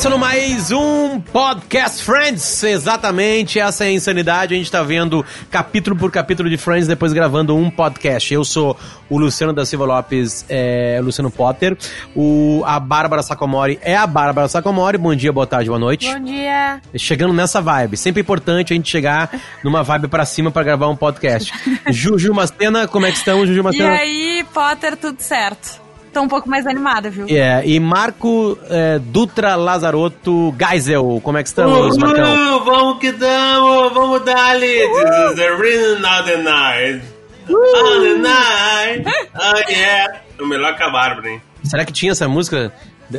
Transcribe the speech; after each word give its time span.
começando 0.00 0.18
mais 0.18 0.72
um 0.72 1.20
Podcast 1.20 2.02
Friends. 2.02 2.64
Exatamente, 2.64 3.60
essa 3.60 3.84
é 3.84 3.88
a 3.88 3.90
insanidade. 3.90 4.54
A 4.54 4.56
gente 4.56 4.72
tá 4.72 4.82
vendo 4.82 5.22
capítulo 5.50 5.94
por 5.94 6.10
capítulo 6.10 6.48
de 6.48 6.56
Friends, 6.56 6.88
depois 6.88 7.12
gravando 7.12 7.54
um 7.54 7.70
podcast. 7.70 8.32
Eu 8.32 8.42
sou 8.42 8.74
o 9.10 9.18
Luciano 9.18 9.52
da 9.52 9.66
Silva 9.66 9.84
Lopes, 9.84 10.46
é, 10.48 10.98
Luciano 11.02 11.30
Potter. 11.30 11.76
O, 12.16 12.62
a 12.64 12.80
Bárbara 12.80 13.22
Sacomori 13.22 13.78
é 13.82 13.94
a 13.94 14.06
Bárbara 14.06 14.48
Sacomori. 14.48 14.96
Bom 14.96 15.14
dia, 15.14 15.34
boa 15.34 15.46
tarde, 15.46 15.68
boa 15.68 15.78
noite. 15.78 16.10
Bom 16.10 16.24
dia. 16.24 16.80
Chegando 16.96 17.34
nessa 17.34 17.60
vibe. 17.60 17.98
Sempre 17.98 18.22
importante 18.22 18.72
a 18.72 18.76
gente 18.76 18.88
chegar 18.88 19.30
numa 19.62 19.82
vibe 19.82 20.08
pra 20.08 20.24
cima 20.24 20.50
pra 20.50 20.62
gravar 20.62 20.88
um 20.88 20.96
podcast. 20.96 21.52
Juju 21.92 22.32
Mastena, 22.32 22.88
como 22.88 23.04
é 23.04 23.10
que 23.10 23.18
estamos, 23.18 23.46
Juju 23.46 23.60
E 23.60 23.64
Mastena? 23.64 23.90
aí, 23.90 24.46
Potter, 24.50 24.96
tudo 24.96 25.20
certo. 25.20 25.89
Tô 26.12 26.22
um 26.22 26.28
pouco 26.28 26.48
mais 26.48 26.66
animada, 26.66 27.08
viu? 27.08 27.26
É, 27.28 27.62
e 27.64 27.78
Marco 27.78 28.58
é, 28.68 28.98
Dutra 28.98 29.54
Lazarotto 29.54 30.54
Geisel, 30.58 31.20
como 31.22 31.38
é 31.38 31.42
que 31.42 31.48
estamos, 31.48 31.96
Marcão? 31.96 32.56
Uh, 32.56 32.64
vamos 32.64 32.98
que 32.98 33.12
damos, 33.12 33.92
vamos 33.92 34.24
dar-lhe. 34.24 34.66
This 34.66 35.30
is 35.30 35.36
the 35.36 35.50
rhythm 35.50 36.04
of 36.04 36.24
the 36.30 36.36
night. 36.38 37.02
On 37.48 38.00
the 38.02 38.14
night. 38.18 39.04
Oh 39.34 39.70
yeah. 39.70 40.20
O 40.40 40.46
melhor 40.46 40.76
que 40.76 40.82
a 40.82 40.90
Bárbara, 40.90 41.28
hein? 41.28 41.42
Será 41.64 41.84
que 41.84 41.92
tinha 41.92 42.12
essa 42.12 42.26
música? 42.28 42.72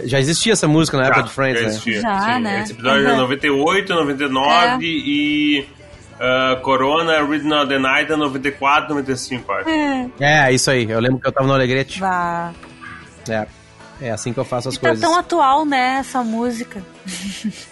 Já 0.05 0.19
existia 0.19 0.53
essa 0.53 0.67
música 0.67 0.97
na 0.97 1.07
época 1.07 1.23
de 1.23 1.29
Friends, 1.31 1.59
já 1.59 1.65
né? 1.65 1.69
existia, 1.71 2.01
Já, 2.01 2.19
sim. 2.35 2.41
né? 2.41 2.61
Esse 2.63 2.71
episódio 2.73 3.07
é 3.07 3.11
Uhum. 3.11 3.17
98, 3.17 3.93
99 3.93 4.77
e 4.85 5.65
ah, 6.19 6.57
Corona, 6.61 7.21
Rhythm 7.23 7.51
of 7.51 7.67
the 7.67 7.79
Night 7.79 8.11
é 8.11 8.15
94, 8.15 8.89
95, 8.89 9.51
acho. 9.51 9.69
É, 10.19 10.53
isso 10.53 10.69
aí. 10.71 10.89
Eu 10.89 10.99
lembro 10.99 11.19
que 11.19 11.27
eu 11.27 11.31
tava 11.31 11.47
no 11.47 11.53
Alegrete. 11.53 11.99
Vá. 11.99 12.51
É. 13.29 13.47
É 14.01 14.09
assim 14.09 14.33
que 14.33 14.39
eu 14.39 14.45
faço 14.45 14.69
as 14.69 14.75
E 14.75 14.79
tá 14.79 14.87
coisas. 14.87 14.99
tão 15.07 15.15
atual, 15.17 15.63
né, 15.63 15.97
essa 15.99 16.23
música. 16.23 16.83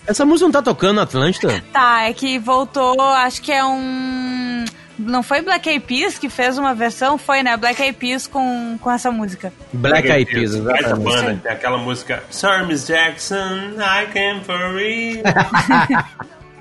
Essa 0.06 0.24
música 0.26 0.46
não 0.46 0.52
tá 0.52 0.62
tocando 0.62 0.98
na 0.98 1.02
Atlântida? 1.04 1.64
Tá, 1.74 2.04
é 2.04 2.14
que 2.14 2.38
voltou, 2.38 3.02
acho 3.02 3.42
que 3.42 3.52
é 3.52 3.66
um... 3.66 4.64
Não 5.00 5.24
foi 5.24 5.42
Black 5.42 5.68
Eyed 5.68 5.86
Peas 5.86 6.20
que 6.20 6.30
fez 6.30 6.58
uma 6.58 6.76
versão? 6.76 7.18
Foi, 7.18 7.42
né? 7.42 7.56
Black 7.58 7.82
Eyed 7.82 7.98
Peas 7.98 8.28
com, 8.28 8.78
com 8.80 8.92
essa 8.92 9.10
música. 9.10 9.52
Black 9.74 10.08
Eyed 10.08 10.30
Peas, 10.30 10.54
exatamente. 10.54 11.04
banda, 11.04 11.52
aquela 11.52 11.78
música 11.78 12.22
Sorry, 12.30 12.68
Miss 12.68 12.86
Jackson, 12.86 13.72
I 13.80 14.06
came 14.14 14.44
for 14.44 14.76
real. 14.76 15.24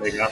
Legal. 0.01 0.31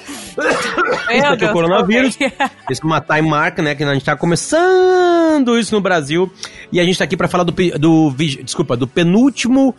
Meu 1.10 1.34
aqui 1.34 1.46
é 1.46 1.50
o 1.50 1.54
coronavírus. 1.54 2.16
ok. 2.16 2.32
Isso 2.70 2.82
é 2.82 2.86
uma 2.86 3.02
time 3.02 3.30
mark, 3.30 3.60
né? 3.60 3.76
Que 3.76 3.84
a 3.84 3.94
gente 3.94 4.06
tá 4.06 4.16
começando 4.16 5.58
isso 5.58 5.74
no 5.74 5.82
Brasil. 5.82 6.32
E 6.72 6.80
a 6.80 6.84
gente 6.84 6.98
tá 6.98 7.04
aqui 7.04 7.18
pra 7.18 7.28
falar 7.28 7.44
do, 7.44 7.52
do 7.52 8.12
desculpa, 8.44 8.78
do 8.78 8.88
penúltimo 8.88 9.76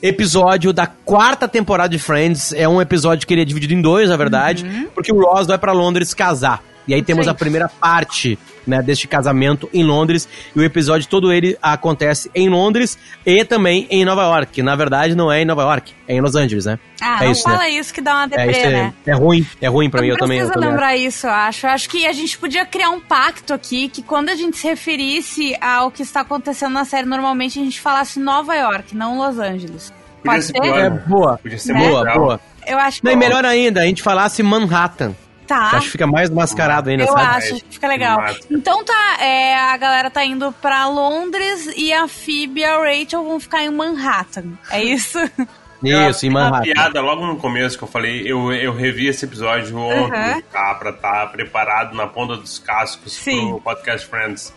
episódio 0.00 0.72
da 0.72 0.86
quarta 0.86 1.48
temporada 1.48 1.88
de 1.88 1.98
Friends. 1.98 2.52
É 2.52 2.68
um 2.68 2.80
episódio 2.80 3.26
que 3.26 3.34
ele 3.34 3.42
é 3.42 3.44
dividido 3.44 3.74
em 3.74 3.82
dois, 3.82 4.08
na 4.08 4.16
verdade, 4.16 4.64
porque 4.94 5.12
o 5.12 5.20
Ross 5.20 5.46
vai 5.46 5.58
pra 5.58 5.72
Londres 5.72 6.14
casar. 6.14 6.62
E 6.88 6.94
aí 6.94 7.02
temos 7.02 7.26
Sim. 7.26 7.30
a 7.30 7.34
primeira 7.34 7.68
parte, 7.68 8.38
né, 8.66 8.80
deste 8.82 9.06
casamento 9.06 9.68
em 9.74 9.84
Londres. 9.84 10.26
E 10.56 10.58
o 10.58 10.64
episódio 10.64 11.06
todo 11.06 11.30
ele 11.30 11.56
acontece 11.60 12.30
em 12.34 12.48
Londres 12.48 12.98
e 13.26 13.44
também 13.44 13.86
em 13.90 14.04
Nova 14.06 14.22
York. 14.22 14.62
Na 14.62 14.74
verdade, 14.74 15.14
não 15.14 15.30
é 15.30 15.42
em 15.42 15.44
Nova 15.44 15.62
York, 15.62 15.92
é 16.08 16.14
em 16.14 16.20
Los 16.20 16.34
Angeles, 16.34 16.64
né? 16.64 16.78
Ah, 17.00 17.18
é 17.20 17.24
não 17.26 17.32
isso, 17.32 17.42
fala 17.42 17.58
né? 17.58 17.70
isso 17.70 17.92
que 17.94 18.00
dá 18.00 18.14
uma 18.14 18.24
É, 18.24 18.28
deprê, 18.28 18.50
isso 18.50 18.60
é, 18.60 18.70
né? 18.70 18.94
é 19.06 19.12
ruim, 19.12 19.46
é 19.60 19.68
ruim 19.68 19.90
pra 19.90 20.00
mim, 20.00 20.08
Não 20.08 20.14
eu 20.14 20.18
também. 20.18 20.38
Eu 20.38 20.46
precisa 20.46 20.54
também 20.54 20.68
acho. 20.70 20.76
lembrar 20.80 20.96
isso, 20.96 21.26
eu 21.26 21.30
acho. 21.32 21.66
Eu 21.66 21.70
acho 21.70 21.88
que 21.90 22.06
a 22.06 22.12
gente 22.12 22.38
podia 22.38 22.64
criar 22.64 22.90
um 22.90 23.00
pacto 23.00 23.52
aqui 23.52 23.88
que 23.88 24.02
quando 24.02 24.30
a 24.30 24.34
gente 24.34 24.56
se 24.56 24.66
referisse 24.66 25.54
ao 25.60 25.90
que 25.90 26.02
está 26.02 26.22
acontecendo 26.22 26.72
na 26.72 26.84
série, 26.86 27.06
normalmente 27.06 27.60
a 27.60 27.62
gente 27.62 27.80
falasse 27.80 28.18
Nova 28.18 28.54
York, 28.56 28.96
não 28.96 29.18
Los 29.18 29.38
Angeles. 29.38 29.92
Podia 30.22 30.32
Pode 30.32 30.44
ser 30.44 30.52
pior. 30.54 30.78
É 30.78 30.90
boa. 30.90 31.38
Podia 31.38 31.58
ser 31.58 31.74
boa, 31.74 32.00
legal. 32.00 32.18
boa. 32.18 32.40
Eu 32.66 32.78
acho 32.78 33.00
que. 33.00 33.04
Não, 33.06 33.12
e 33.12 33.16
melhor 33.16 33.44
ainda, 33.44 33.82
a 33.82 33.84
gente 33.84 34.02
falasse 34.02 34.42
Manhattan. 34.42 35.14
Tá. 35.48 35.70
Acho 35.72 35.86
que 35.86 35.92
fica 35.92 36.06
mais 36.06 36.28
mascarado 36.30 36.90
ainda, 36.90 37.04
Eu 37.04 37.12
sabe? 37.12 37.36
acho 37.38 37.54
que 37.54 37.64
fica 37.70 37.88
legal. 37.88 38.18
Então 38.50 38.84
tá, 38.84 39.16
é, 39.20 39.56
a 39.56 39.76
galera 39.78 40.10
tá 40.10 40.22
indo 40.24 40.52
pra 40.60 40.86
Londres 40.86 41.72
e 41.74 41.90
a 41.92 42.06
Phoebe 42.06 42.60
e 42.60 42.64
a 42.64 42.76
Rachel 42.78 43.24
vão 43.24 43.40
ficar 43.40 43.62
em 43.64 43.70
Manhattan. 43.70 44.44
É 44.70 44.82
isso? 44.84 45.18
Isso, 45.80 46.26
em 46.26 46.28
Tem 46.28 46.30
Uma 46.30 46.50
Manhattan. 46.50 46.72
piada 46.72 47.00
logo 47.00 47.24
no 47.24 47.36
começo 47.36 47.78
que 47.78 47.84
eu 47.84 47.88
falei, 47.88 48.22
eu, 48.26 48.52
eu 48.52 48.74
revi 48.74 49.06
esse 49.06 49.24
episódio 49.24 49.78
ontem, 49.78 50.12
Aham. 50.18 50.42
tá? 50.52 50.74
Pra 50.74 50.90
estar 50.90 51.26
preparado 51.30 51.94
na 51.96 52.04
ponta 52.08 52.36
dos 52.36 52.58
cascos 52.58 53.12
Sim. 53.12 53.50
pro 53.50 53.60
Podcast 53.60 54.04
Friends. 54.08 54.52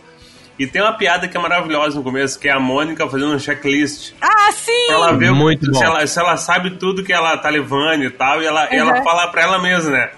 E 0.58 0.66
tem 0.66 0.82
uma 0.82 0.92
piada 0.94 1.28
que 1.28 1.36
é 1.36 1.40
maravilhosa 1.40 1.96
no 1.96 2.02
começo, 2.02 2.38
que 2.40 2.48
é 2.48 2.50
a 2.52 2.58
Mônica 2.58 3.08
fazendo 3.08 3.34
um 3.34 3.38
checklist. 3.38 4.12
ah, 4.20 4.50
sim! 4.50 4.86
Pra 4.88 4.96
ela 4.96 5.12
ver 5.16 5.30
o- 5.30 5.34
Muito 5.36 5.70
bom. 5.70 5.78
se, 5.78 5.84
ela, 5.84 6.06
se 6.06 6.18
ela 6.18 6.36
sabe 6.36 6.72
tudo 6.72 7.04
que 7.04 7.12
ela 7.12 7.36
tá 7.38 7.48
levando 7.48 8.02
e 8.02 8.10
tal, 8.10 8.42
e 8.42 8.46
ela, 8.46 8.68
e 8.74 8.76
ela 8.76 8.96
Uhum. 8.98 9.04
fala 9.04 9.28
pra 9.28 9.42
ela 9.42 9.58
mesma, 9.60 9.92
né? 9.92 10.10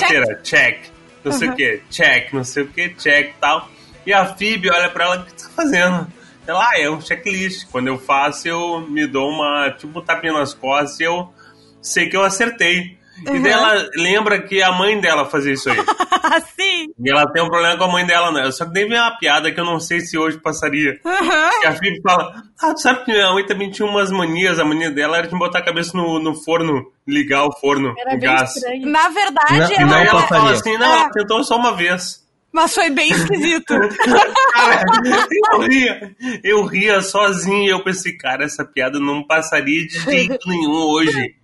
Carteira, 0.00 0.40
check. 0.42 0.84
Não 1.24 1.32
sei 1.32 1.48
o 1.48 1.54
que, 1.54 1.82
check, 1.90 2.32
não 2.32 2.44
sei 2.44 2.62
o 2.64 2.68
que, 2.68 2.88
check 2.94 3.30
e 3.30 3.34
tal. 3.40 3.68
E 4.04 4.12
a 4.12 4.26
Phoebe 4.26 4.68
olha 4.70 4.88
pra 4.88 5.04
ela, 5.04 5.16
o 5.18 5.24
que 5.24 5.30
você 5.40 5.46
tá 5.48 5.52
fazendo? 5.54 6.06
Ela, 6.46 6.68
ah, 6.70 6.80
é 6.80 6.90
um 6.90 7.00
checklist. 7.00 7.66
Quando 7.70 7.86
eu 7.86 7.98
faço, 7.98 8.48
eu 8.48 8.80
me 8.90 9.06
dou 9.06 9.30
uma, 9.30 9.70
tipo, 9.70 10.00
um 10.00 10.02
tapinha 10.02 10.32
nas 10.32 10.52
costas 10.52 10.98
e 10.98 11.04
eu 11.04 11.32
sei 11.80 12.08
que 12.08 12.16
eu 12.16 12.22
acertei. 12.24 12.98
E 13.24 13.30
Uhum. 13.30 13.42
daí 13.42 13.52
ela 13.52 13.88
lembra 13.94 14.42
que 14.42 14.60
a 14.60 14.72
mãe 14.72 15.00
dela 15.00 15.26
fazia 15.26 15.52
isso 15.52 15.70
aí. 15.70 15.76
sim! 16.58 16.71
E 16.98 17.10
ela 17.10 17.26
tem 17.32 17.42
um 17.42 17.48
problema 17.48 17.76
com 17.76 17.84
a 17.84 17.88
mãe 17.92 18.06
dela, 18.06 18.30
né? 18.32 18.50
Só 18.50 18.64
que 18.64 18.72
vem 18.72 18.86
uma 18.86 19.16
piada 19.18 19.50
que 19.52 19.58
eu 19.60 19.64
não 19.64 19.78
sei 19.80 20.00
se 20.00 20.16
hoje 20.18 20.38
passaria. 20.38 20.98
E 21.04 21.66
a 21.66 21.72
Phoebe 21.74 22.00
fala, 22.02 22.32
ah, 22.62 22.74
tu 22.74 22.80
sabe 22.80 23.04
que 23.04 23.12
minha 23.12 23.32
mãe 23.32 23.44
também 23.46 23.70
tinha 23.70 23.86
umas 23.88 24.10
manias, 24.10 24.58
a 24.58 24.64
mania 24.64 24.90
dela 24.90 25.18
era 25.18 25.26
de 25.28 25.38
botar 25.38 25.58
a 25.60 25.64
cabeça 25.64 25.96
no, 25.96 26.18
no 26.18 26.34
forno, 26.34 26.84
ligar 27.06 27.44
o 27.44 27.52
forno, 27.52 27.94
Era 27.98 28.14
o 28.16 28.18
bem 28.18 28.30
gás. 28.30 28.56
estranho. 28.56 28.86
Na 28.86 29.08
verdade, 29.08 29.58
Não- 29.58 29.70
ela, 29.72 29.86
não 29.86 29.96
ela 29.98 30.22
fala 30.28 30.50
assim, 30.52 30.76
não, 30.78 30.86
É. 30.86 31.00
ela 31.00 31.10
tentou 31.10 31.42
só 31.44 31.56
uma 31.56 31.74
vez. 31.76 32.20
mas 32.52 32.74
foi 32.74 32.90
bem 32.90 33.10
esquisito. 33.10 33.74
Cara, 34.52 34.84
eu 35.54 35.60
ria, 35.60 36.16
eu 36.44 36.64
ria 36.64 37.00
sozinho 37.00 37.64
e 37.64 37.70
eu 37.70 37.82
pensei, 37.82 38.12
cara, 38.16 38.44
essa 38.44 38.64
piada 38.64 38.98
não 39.00 39.26
passaria 39.26 39.86
de 39.86 39.98
jeito 40.00 40.48
nenhum 40.48 40.72
hoje. 40.72 41.34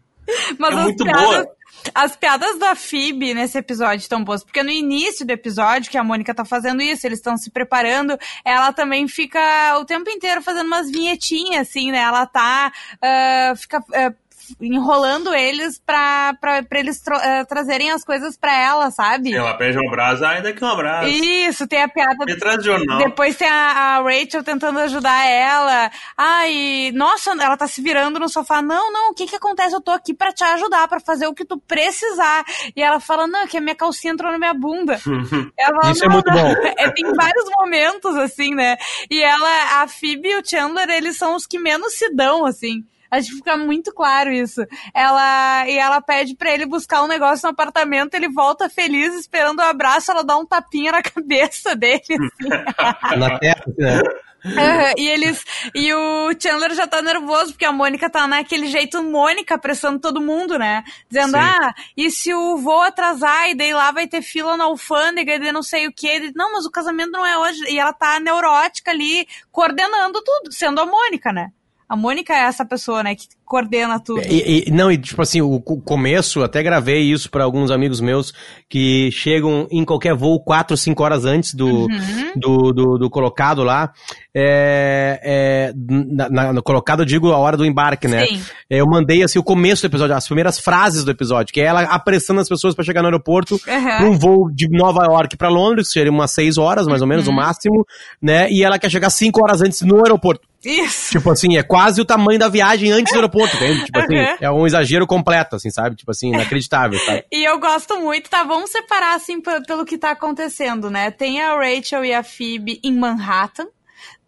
Mas 0.59 0.73
É 0.77 0.83
muito 0.83 1.03
piadas, 1.05 1.23
boa. 1.25 1.47
As 1.95 2.17
piadas 2.17 2.59
da 2.59 2.75
Phoebe 2.75 3.35
nesse 3.35 3.59
episódio 3.59 4.03
estão 4.03 4.23
boas, 4.23 4.45
porque 4.45 4.63
no 4.63 4.71
início 4.71 5.27
do 5.27 5.31
episódio, 5.31 5.91
que 5.91 5.99
a 5.99 6.05
Mônica 6.05 6.35
tá 6.35 6.45
fazendo 6.45 6.83
isso, 6.83 7.07
eles 7.07 7.19
estão 7.19 7.37
se 7.37 7.51
preparando, 7.51 8.19
ela 8.45 8.73
também 8.73 9.07
fica 9.09 9.79
o 9.79 9.85
tempo 9.85 10.09
inteiro 10.11 10.43
fazendo 10.43 10.67
umas 10.67 10.91
vinhetinhas, 10.91 11.69
assim, 11.69 11.91
né? 11.91 11.99
Ela 11.99 12.27
tá. 12.27 12.73
ah, 13.03 13.53
fica. 13.57 13.83
ah, 13.95 14.13
enrolando 14.61 15.35
eles 15.35 15.81
pra, 15.85 16.35
pra, 16.41 16.63
pra 16.63 16.79
eles 16.81 17.01
tro- 17.01 17.17
ah, 17.17 17.45
trazerem 17.47 17.91
as 17.91 18.05
coisas 18.05 18.37
pra 18.37 18.55
ela, 18.57 18.91
sabe? 18.91 19.33
Ela 19.35 19.55
pede 19.55 19.79
um 19.79 19.89
abraço, 19.89 20.25
ai, 20.25 20.43
daqui 20.43 20.65
um 20.65 20.69
abraço. 20.69 21.09
Isso, 21.09 21.67
tem 21.67 21.83
a 21.83 21.89
piada 21.89 22.25
Me 22.25 22.37
traz 22.39 22.63
jornal. 22.65 22.99
depois 22.99 23.37
tem 23.37 23.49
a, 23.49 23.97
a 23.99 24.03
Rachel 24.03 24.43
tentando 24.43 24.79
ajudar 24.81 25.25
ela. 25.27 25.91
Ai, 26.17 26.91
nossa, 26.95 27.31
ela 27.33 27.57
tá 27.57 27.67
se 27.67 27.81
virando 27.83 28.19
no 28.19 28.29
sofá. 28.29 28.61
Não, 28.63 28.93
não, 28.93 29.11
o 29.11 29.15
que 29.15 29.27
que 29.27 29.37
acontece? 29.37 29.75
Eu 29.75 29.81
tô 29.81 29.91
aqui 29.91 30.13
pra 30.15 30.33
te 30.33 30.45
ajudar, 30.45 30.87
pra 30.89 31.01
fazer 31.01 31.27
o 31.27 31.35
que 31.35 31.45
tu 31.45 31.59
precisar. 31.59 32.45
E 32.77 32.83
ela 32.83 33.01
fala, 33.01 33.27
não, 33.27 33.41
é 33.41 33.47
que 33.47 33.57
a 33.57 33.61
minha 33.61 33.75
calcinha 33.75 34.13
entrou 34.13 34.31
na 34.33 34.39
minha 34.39 34.55
bunda. 34.55 34.99
Ela 35.59 35.81
fala, 35.81 35.93
Isso 35.93 36.05
é 36.05 36.09
"Não, 36.09 36.15
muito 36.15 36.31
não." 36.31 36.43
bom. 36.55 36.55
É, 36.79 36.91
tem 36.91 37.13
vários 37.15 37.45
momentos, 37.59 38.17
assim, 38.17 38.55
né? 38.55 38.77
E 39.11 39.21
ela, 39.23 39.83
a 39.83 39.89
Phoebe 39.89 40.29
e 40.29 40.37
o 40.39 40.43
Chandler, 40.45 40.89
eles 40.91 41.17
são 41.17 41.35
os 41.35 41.47
que 41.47 41.59
menos 41.59 41.95
se 41.95 42.15
dão, 42.15 42.45
assim. 42.47 42.85
Acho 43.11 43.29
que 43.29 43.37
fica 43.37 43.57
muito 43.57 43.93
claro 43.93 44.31
isso. 44.33 44.65
Ela 44.95 45.69
e 45.69 45.79
ela 45.79 46.01
pede 46.01 46.35
pra 46.35 46.53
ele 46.53 46.67
buscar 46.67 47.03
um 47.03 47.09
negócio 47.09 47.47
no 47.47 47.53
apartamento, 47.53 48.15
ele 48.15 48.29
volta 48.29 48.69
feliz 48.69 49.15
esperando 49.15 49.61
o 49.61 49.63
abraço, 49.63 50.11
ela 50.11 50.23
dá 50.23 50.37
um 50.37 50.47
tapinha 50.47 50.93
na 50.93 51.03
cabeça 51.03 51.75
dele. 51.75 52.03
assim. 52.03 52.49
Na 53.19 53.39
testa, 53.39 53.73
né? 53.79 54.01
Aham, 54.45 54.93
e 54.97 55.09
eles. 55.09 55.45
E 55.75 55.93
o 55.93 56.31
Chandler 56.39 56.73
já 56.75 56.87
tá 56.87 57.03
nervoso, 57.03 57.53
porque 57.53 57.65
a 57.65 57.73
Mônica 57.73 58.09
tá 58.09 58.27
naquele 58.27 58.69
jeito 58.69 59.03
Mônica, 59.03 59.55
apressando 59.55 59.99
todo 59.99 60.21
mundo, 60.21 60.59
né? 60.59 60.85
Dizendo, 61.11 61.33
Sim. 61.33 61.39
ah, 61.39 61.75
e 61.97 62.11
se 62.11 62.33
o 62.33 62.57
voo 62.57 62.81
atrasar, 62.83 63.51
e 63.51 63.55
daí 63.55 63.73
lá 63.75 63.91
vai 63.91 64.07
ter 64.07 64.23
fila 64.23 64.57
na 64.57 64.65
alfândega, 64.65 65.35
e 65.35 65.39
daí 65.39 65.53
não 65.53 65.63
sei 65.63 65.87
o 65.89 65.93
quê. 65.93 66.07
Ele, 66.07 66.33
não, 66.35 66.53
mas 66.53 66.65
o 66.65 66.71
casamento 66.71 67.11
não 67.11 67.27
é 67.27 67.37
hoje. 67.37 67.65
E 67.69 67.79
ela 67.79 67.93
tá 67.93 68.21
neurótica 68.21 68.91
ali, 68.91 69.27
coordenando 69.51 70.23
tudo, 70.23 70.53
sendo 70.53 70.81
a 70.81 70.87
Mônica, 70.87 71.33
né? 71.33 71.51
A 71.89 71.97
Mônica 71.97 72.33
é 72.35 72.41
essa 72.41 72.67
pessoa, 72.67 73.03
né, 73.03 73.15
que 73.15 73.27
coordena 73.47 73.99
tudo. 73.99 74.21
E, 74.29 74.69
e- 74.69 74.71
não, 74.71 74.93
e 74.93 74.99
tipo 74.99 75.23
assim, 75.23 75.41
o, 75.41 75.55
o 75.55 75.81
começo, 75.81 76.43
até 76.43 76.63
gravei 76.63 77.01
isso 77.01 77.31
pra 77.31 77.45
alguns 77.45 77.71
amigos 77.71 77.99
meus 77.99 78.33
que 78.69 79.11
chegam 79.11 79.67
em 79.71 79.85
qualquer 79.87 80.15
voo 80.15 80.39
4, 80.39 80.77
5 80.77 81.03
horas 81.03 81.25
antes 81.25 81.55
do, 81.55 81.67
Uhum. 81.67 82.33
do, 82.37 82.73
do, 82.75 82.99
do 82.99 83.11
colocado 83.11 83.63
lá. 83.65 83.91
É, 84.37 85.21
é, 85.23 85.73
na, 85.77 86.29
na- 86.29 86.53
no 86.53 86.63
colocado, 86.63 87.01
eu 87.01 87.07
digo 87.07 87.33
a 87.33 87.39
hora 87.39 87.57
do 87.57 87.65
embarque, 87.65 88.07
né? 88.07 88.27
Sim. 88.27 88.41
Eu 88.69 88.85
mandei 88.87 89.23
assim 89.23 89.39
o 89.39 89.43
começo 89.43 89.83
do 89.83 89.87
episódio, 89.91 90.15
as 90.15 90.27
primeiras 90.27 90.59
frases 90.59 91.05
do 91.05 91.11
episódio, 91.11 91.53
que 91.53 91.61
é 91.61 91.65
ela 91.65 91.83
apressando 91.85 92.41
as 92.41 92.49
pessoas 92.49 92.75
pra 92.75 92.85
chegar 92.85 93.01
no 93.03 93.09
aeroporto 93.09 93.55
Uhum. 93.55 93.61
pra 93.97 94.05
um 94.11 94.19
voo 94.19 94.51
de 94.53 94.69
Nova 94.71 95.05
York 95.05 95.37
pra 95.37 95.49
Londres, 95.49 95.87
que 95.89 95.95
seria 95.95 96.13
umas 96.13 96.31
6 96.33 96.59
horas, 96.59 96.87
mais 96.87 97.01
ou 97.03 97.09
menos, 97.09 97.27
o 97.29 97.33
máximo, 97.33 97.87
né? 98.21 98.51
E 98.51 98.63
ela 98.63 98.79
quer 98.79 98.91
chegar 98.91 99.11
5 99.11 99.41
horas 99.43 99.63
antes 99.63 99.81
no 99.83 99.97
aeroporto. 100.05 100.47
Isso. 100.65 101.13
Tipo 101.13 101.31
assim, 101.31 101.57
é 101.57 101.63
quase 101.63 102.01
o 102.01 102.05
tamanho 102.05 102.39
da 102.39 102.49
viagem 102.49 102.91
antes 102.91 103.13
do 103.13 103.17
aeroporto, 103.17 103.55
entende? 103.57 103.85
Tipo 103.85 103.99
assim, 104.01 104.17
Uhum. 104.19 104.37
é 104.41 104.51
um 104.51 104.67
exagero 104.67 105.07
completo, 105.07 105.55
assim, 105.57 105.71
sabe? 105.71 105.95
Tipo 105.97 106.11
assim, 106.11 106.29
inacreditável, 106.31 106.99
sabe? 107.01 107.25
E 107.33 107.45
eu 107.45 107.59
gosto 107.61 107.99
muito, 108.01 108.29
tá? 108.29 108.43
Vamos 108.43 108.71
separar, 108.71 109.15
assim, 109.15 109.41
pe- 109.41 109.63
pelo 109.67 109.85
que 109.85 109.97
tá 109.97 110.11
acontecendo, 110.11 110.91
né? 110.91 111.11
Tem 111.13 111.41
a 111.41 111.55
Rachel 111.57 112.05
e 112.05 112.13
a 112.13 112.23
Phoebe 112.25 112.81
em 112.83 112.93
Manhattan. 112.99 113.67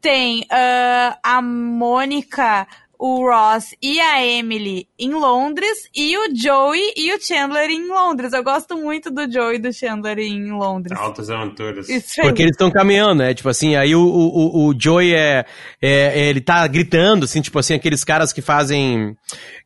Tem 0.00 0.46
ah, 0.50 1.18
a 1.22 1.42
Mônica, 1.42 2.66
o 3.02 3.26
Ross 3.26 3.74
e 3.80 3.98
a 3.98 4.22
Emily 4.24 4.86
em 4.98 5.10
Londres. 5.14 5.88
E 5.96 6.16
o 6.18 6.36
Joey 6.36 6.92
e 6.96 7.14
o 7.14 7.18
Chandler 7.20 7.70
em 7.70 7.88
Londres. 7.88 8.34
Eu 8.34 8.44
gosto 8.44 8.76
muito 8.76 9.10
do 9.10 9.30
Joey 9.32 9.56
e 9.56 9.58
do 9.58 9.72
Chandler 9.72 10.18
em 10.18 10.52
Londres. 10.52 10.98
Altas 10.98 11.30
aventuras. 11.30 11.88
Isso 11.88 12.20
aí. 12.20 12.26
Porque 12.26 12.42
eles 12.42 12.52
estão 12.52 12.70
caminhando, 12.70 13.22
né? 13.22 13.32
Tipo 13.32 13.48
assim, 13.48 13.74
aí 13.74 13.94
o, 13.94 14.02
o, 14.02 14.66
o- 14.68 14.74
Joey 14.78 15.14
é, 15.14 15.46
é- 15.80 16.28
Ele 16.28 16.42
tá 16.42 16.66
gritando, 16.66 17.24
assim, 17.24 17.40
tipo 17.40 17.58
assim, 17.58 17.72
aqueles 17.74 18.04
caras 18.04 18.32
que 18.34 18.42
fazem. 18.42 19.16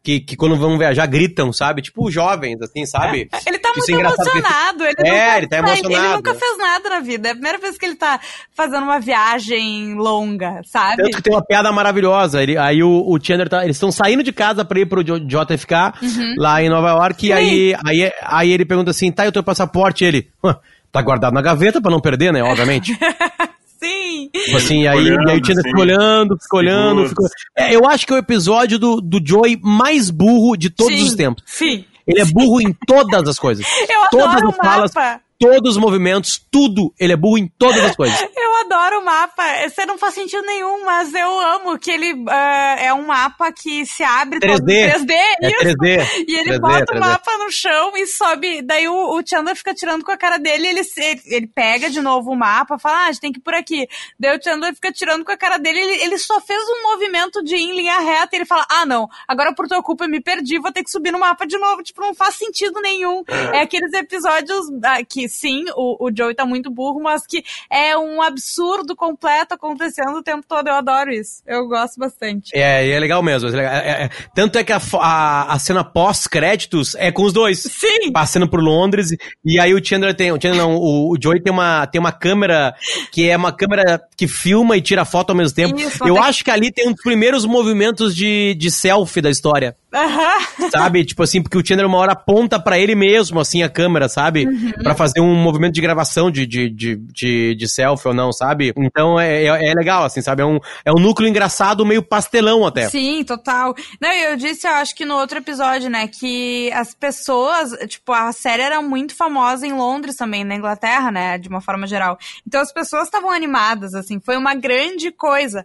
Que, 0.03 0.21
que 0.21 0.37
quando 0.37 0.57
vão 0.57 0.79
viajar 0.79 1.07
gritam, 1.07 1.53
sabe? 1.53 1.81
Tipo 1.83 2.11
jovens, 2.11 2.61
assim, 2.63 2.85
sabe? 2.87 3.29
Ele 3.47 3.59
tá 3.59 3.73
Isso 3.77 3.91
muito 3.91 4.07
é 4.07 4.11
emocionado. 4.13 4.85
Ele 4.85 4.95
É, 4.99 5.03
nunca, 5.25 5.37
ele 5.39 5.49
tá 5.49 5.57
Ele 5.59 5.67
emocionado. 5.71 6.17
nunca 6.17 6.35
fez 6.35 6.59
nada 6.59 6.89
na 6.91 7.01
vida. 7.01 7.29
É 7.29 7.31
a 7.33 7.35
primeira 7.35 7.59
vez 7.59 7.77
que 7.79 7.85
ele 7.87 7.95
tá 7.97 8.21
fazendo 8.55 8.85
uma 8.85 9.01
viagem 9.01 9.95
longa, 9.95 10.61
sabe? 10.65 11.03
Tanto 11.03 11.17
que 11.17 11.23
tem 11.23 11.33
uma 11.35 11.45
piada 11.45 11.73
maravilhosa. 11.73 12.43
Ele, 12.43 12.57
aí 12.59 12.83
o, 12.83 13.03
o 13.09 13.19
Chandler 13.26 13.49
tá. 13.49 13.65
Eles 13.65 13.76
estão 13.76 13.91
saindo 13.91 14.23
de 14.23 14.32
casa 14.32 14.65
pra 14.65 14.79
ir 14.81 14.87
pro 14.87 15.03
J- 15.03 15.21
JFK, 15.21 15.75
Uhum. 16.03 16.35
lá 16.38 16.62
em 16.62 16.69
Nova 16.69 16.88
York, 16.91 17.26
e 17.26 17.32
aí, 17.32 17.75
aí, 17.85 18.12
aí 18.23 18.50
ele 18.53 18.65
pergunta 18.65 18.91
assim: 18.91 19.11
tá, 19.11 19.25
e 19.25 19.29
o 19.29 19.32
teu 19.32 19.43
passaporte? 19.43 20.05
Ele. 20.05 20.29
"Hã, 20.44 20.56
Tá 20.93 21.03
guardado 21.03 21.32
na 21.35 21.43
gaveta 21.43 21.81
pra 21.82 21.91
não 21.91 22.00
perder, 22.00 22.32
né? 22.32 22.41
Obviamente. 22.43 22.97
Sim. 23.82 24.31
Tipo 24.32 24.56
assim, 24.56 24.87
aí, 24.87 24.97
Olhando, 24.97 25.29
e 25.29 25.32
aí 25.32 25.41
o 25.41 25.44
Chandler 25.44 25.65
fica 25.65 25.81
olhando, 25.81 26.38
fica 26.41 26.56
olhando. 26.56 27.09
Fica... 27.09 27.23
É, 27.56 27.75
eu 27.75 27.87
acho 27.88 28.06
que 28.06 28.12
é 28.12 28.17
o 28.17 28.19
episódio 28.19 28.79
do, 28.79 29.00
do 29.00 29.21
Joey 29.25 29.59
mais 29.62 30.09
burro 30.11 30.56
de 30.56 30.70
todos 30.70 30.94
Sim, 30.97 31.03
os 31.05 31.15
tempos. 31.15 31.43
Sim. 31.47 31.85
Ele 32.06 32.20
é 32.20 32.25
burro 32.25 32.61
em 32.61 32.73
todas 32.87 33.29
as 33.29 33.38
coisas. 33.38 33.67
Eu 33.91 34.09
todas 34.11 34.27
adoro 34.37 34.49
as 34.49 34.55
o 34.55 34.56
falas, 34.56 34.94
mapa. 34.94 35.20
Todos 35.39 35.73
os 35.73 35.77
movimentos, 35.77 36.41
tudo. 36.51 36.93
Ele 36.99 37.13
é 37.13 37.17
burro 37.17 37.39
em 37.39 37.49
todas 37.59 37.85
as 37.85 37.97
coisas. 37.97 38.19
Eu 38.45 38.61
adoro 38.61 39.01
o 39.01 39.05
mapa. 39.05 39.43
Você 39.69 39.85
não 39.85 39.99
faz 39.99 40.15
sentido 40.15 40.43
nenhum, 40.43 40.85
mas 40.85 41.13
eu 41.13 41.41
amo 41.41 41.79
que 41.79 41.91
ele 41.91 42.25
ah, 42.29 42.77
é 42.79 42.95
um 42.95 43.07
mapa 43.07 43.51
que 43.53 43.85
se 43.85 44.03
abre 44.03 44.39
3D. 44.39 44.53
todo 44.53 44.65
3D. 44.65 45.11
É 45.11 45.49
isso. 45.49 45.61
3D. 45.61 46.25
E 46.29 46.37
ele 46.39 46.51
3D, 46.53 46.61
bota 46.61 46.85
3D. 46.93 46.97
o 46.97 47.01
mapa 47.01 47.39
no 47.39 47.51
chão 47.51 47.97
e 47.97 48.07
sobe. 48.07 48.63
Daí 48.63 48.89
o, 48.89 49.19
o 49.19 49.23
Chandler 49.27 49.57
fica 49.57 49.75
tirando 49.75 50.05
com 50.05 50.13
a 50.13 50.17
cara 50.17 50.39
dele 50.39 50.69
ele, 50.69 50.85
se- 50.85 51.21
ele 51.27 51.47
pega 51.47 51.91
de 51.91 52.01
novo 52.01 52.31
o 52.31 52.37
mapa, 52.37 52.79
fala, 52.79 52.99
ah, 52.99 53.07
a 53.07 53.13
gente 53.13 53.21
tem 53.21 53.33
que 53.33 53.41
ir 53.41 53.43
por 53.43 53.55
aqui. 53.55 53.89
Daí 54.19 54.37
o 54.37 54.43
Chandler 54.43 54.75
fica 54.75 54.93
tirando 54.93 55.25
com 55.25 55.33
a 55.33 55.37
cara 55.37 55.59
dele 55.59 55.81
ele, 55.81 56.03
ele 56.05 56.19
só 56.19 56.41
fez 56.41 56.63
um 56.63 56.91
movimento 56.91 57.43
de 57.43 57.57
ir 57.57 57.63
em 57.63 57.77
linha 57.77 57.99
reta 57.99 58.31
e 58.33 58.39
ele 58.39 58.47
fala, 58.47 58.65
ah, 58.71 58.87
não, 58.87 59.09
agora 59.27 59.55
por 59.55 59.67
tua 59.67 59.83
culpa 59.83 60.05
eu 60.05 60.09
me 60.09 60.21
perdi, 60.21 60.59
vou 60.59 60.73
ter 60.73 60.85
que 60.85 60.91
subir 60.91 61.11
no 61.11 61.19
mapa 61.19 61.47
de 61.47 61.59
novo. 61.59 61.83
Tipo, 61.83 62.01
não 62.01 62.15
faz 62.15 62.37
sentido 62.37 62.81
nenhum. 62.81 63.23
É 63.55 63.61
aqueles 63.61 63.93
episódios 63.93 64.67
ah, 64.83 65.05
que, 65.05 65.24
sim, 65.29 65.65
o, 65.76 66.06
o 66.06 66.11
Joey 66.17 66.35
tá 66.35 66.44
muito 66.44 66.71
burro, 66.71 67.00
mas 67.03 67.26
que 67.26 67.43
é 67.71 67.97
um 67.97 68.21
absurdo 68.23 68.94
completo 68.97 69.55
acontecendo 69.55 70.17
o 70.17 70.23
tempo 70.23 70.44
todo. 70.49 70.69
Eu 70.69 70.75
adoro 70.75 71.11
isso. 71.12 71.43
Eu 71.47 71.67
gosto 71.69 71.99
bastante. 71.99 72.50
É, 72.55 72.87
e 72.87 72.91
é 72.91 72.99
legal 72.99 73.23
mesmo. 73.23 73.49
é 73.49 73.53
legal. 73.53 73.73
É- 73.73 74.05
é- 74.05 74.11
tanto 74.35 74.59
é 74.59 74.65
que 74.65 74.73
a, 74.73 74.81
a, 75.00 75.53
a 75.55 75.59
cena 75.59 75.85
pós-créditos 75.85 76.94
é 76.97 77.11
com 77.12 77.23
os 77.25 77.32
dois. 77.32 77.61
Sim! 77.61 78.12
Passando 78.12 78.49
por 78.49 78.61
Londres, 78.61 79.11
e 79.44 79.59
aí 79.59 79.75
o 79.75 79.85
Chandler 79.85 80.15
tem. 80.15 80.32
O 80.32 80.41
Chandler 80.41 80.56
não, 80.56 80.76
o, 80.76 81.12
o 81.12 81.17
Joey 81.21 81.41
tem 81.41 81.53
uma, 81.53 81.87
tem 81.87 82.00
uma 82.00 82.12
câmera 82.12 82.75
que 83.12 83.29
é 83.29 83.37
uma 83.37 83.53
câmera 83.53 84.03
que 84.17 84.27
filma 84.29 84.77
e 84.77 84.82
tira 84.82 85.05
foto 85.05 85.31
ao 85.31 85.37
mesmo 85.37 85.55
tempo. 85.55 85.79
Isso, 85.79 86.06
Eu 86.06 86.19
acho 86.19 86.44
que 86.44 86.50
ali 86.50 86.73
tem 86.73 86.88
um 86.88 86.93
dos 86.93 87.03
primeiros 87.03 87.44
movimentos 87.44 88.15
de, 88.15 88.55
de 88.55 88.70
selfie 88.70 89.20
da 89.20 89.31
história. 89.31 89.75
Aham. 89.94 90.70
Sabe? 90.70 91.05
tipo 91.05 91.23
assim, 91.23 91.41
porque 91.41 91.56
o 91.56 91.64
Chandler 91.64 91.87
uma 91.87 91.99
hora 91.99 92.12
aponta 92.12 92.58
pra 92.58 92.79
ele 92.79 92.96
mesmo, 92.96 93.38
assim, 93.38 93.62
a 93.62 93.69
câmera, 93.69 94.08
sabe? 94.08 94.46
Uhum. 94.46 94.73
Pra 94.82 94.94
fazer 94.94 95.20
um 95.20 95.35
movimento 95.35 95.75
de 95.75 95.81
gravação 95.81 96.31
de, 96.31 96.46
de, 96.46 96.69
de, 96.69 96.96
de, 96.96 97.55
de 97.55 97.69
selfie 97.69 98.08
ou 98.08 98.14
não, 98.14 98.32
sabe? 98.32 98.73
Então 98.76 99.19
é, 99.19 99.44
é, 99.44 99.70
é 99.70 99.75
legal, 99.75 100.05
assim, 100.05 100.20
sabe? 100.20 100.43
É 100.43 100.46
um, 100.46 100.58
é 100.85 100.91
um 100.91 100.99
núcleo 100.99 101.29
engraçado, 101.29 101.87
meio 101.87 102.02
pastelão 102.02 102.67
até. 102.67 102.88
Sim, 102.88 103.23
total. 103.25 103.75
Não, 104.00 104.12
eu 104.12 104.37
disse, 104.37 104.67
eu 104.67 104.73
acho 104.73 104.94
que 104.96 105.05
no 105.05 105.14
outro 105.14 105.38
episódio, 105.38 105.88
né, 105.88 106.08
que 106.08 106.73
as 106.73 106.93
pessoas, 106.93 107.70
tipo, 107.88 108.12
a 108.12 108.32
série 108.32 108.62
era 108.62 108.82
muito 108.82 109.14
famosa 109.14 109.67
em 109.67 109.73
Londres 109.73 110.17
também, 110.17 110.43
na 110.43 110.56
Inglaterra, 110.56 111.12
né, 111.12 111.38
de 111.38 111.49
uma 111.49 111.61
forma 111.61 111.87
geral. 111.87 112.19
Então 112.46 112.61
as 112.61 112.73
pessoas 112.73 113.05
estavam 113.05 113.31
animadas, 113.31 113.94
assim, 113.94 114.19
foi 114.19 114.37
uma 114.37 114.55
grande 114.55 115.12
coisa 115.12 115.64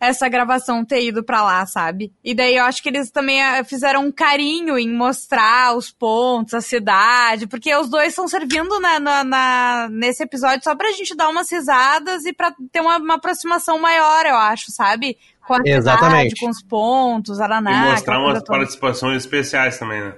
essa 0.00 0.28
gravação 0.28 0.84
ter 0.84 1.02
ido 1.04 1.24
pra 1.24 1.42
lá, 1.42 1.64
sabe? 1.66 2.12
E 2.22 2.34
daí 2.34 2.56
eu 2.56 2.64
acho 2.64 2.82
que 2.82 2.88
eles 2.88 3.10
também 3.10 3.42
eh, 3.42 3.64
fizeram 3.64 4.04
um 4.06 4.12
carinho 4.12 4.78
em 4.78 4.88
mostrar 4.92 5.76
os 5.76 5.90
pontos, 5.90 6.54
a 6.54 6.60
cidade, 6.60 7.46
porque 7.46 7.74
os 7.74 7.88
dois 7.88 8.08
estão 8.08 8.28
servindo 8.28 8.78
na, 8.80 9.00
na- 9.00 9.24
na- 9.24 9.88
nesse 9.90 10.22
episódio 10.22 10.62
só 10.62 10.74
pra 10.76 10.92
gente 10.92 11.16
dar 11.16 11.28
umas 11.28 11.50
risadas 11.50 12.24
e 12.26 12.32
pra 12.32 12.52
ter 12.70 12.80
uma, 12.80 12.98
uma 12.98 13.14
aproximação 13.14 13.78
maior, 13.78 14.26
eu 14.26 14.36
acho, 14.36 14.70
sabe? 14.70 15.16
Com 15.46 15.54
a 15.54 15.56
cidade, 15.58 15.76
Exatamente. 15.78 16.40
com 16.40 16.50
os 16.50 16.62
pontos, 16.62 17.40
Araná. 17.40 17.70
E 17.86 17.90
mostrar 17.92 18.18
umas 18.18 18.42
toda. 18.42 18.58
participações 18.58 19.18
especiais 19.22 19.78
também, 19.78 20.00
né? 20.00 20.14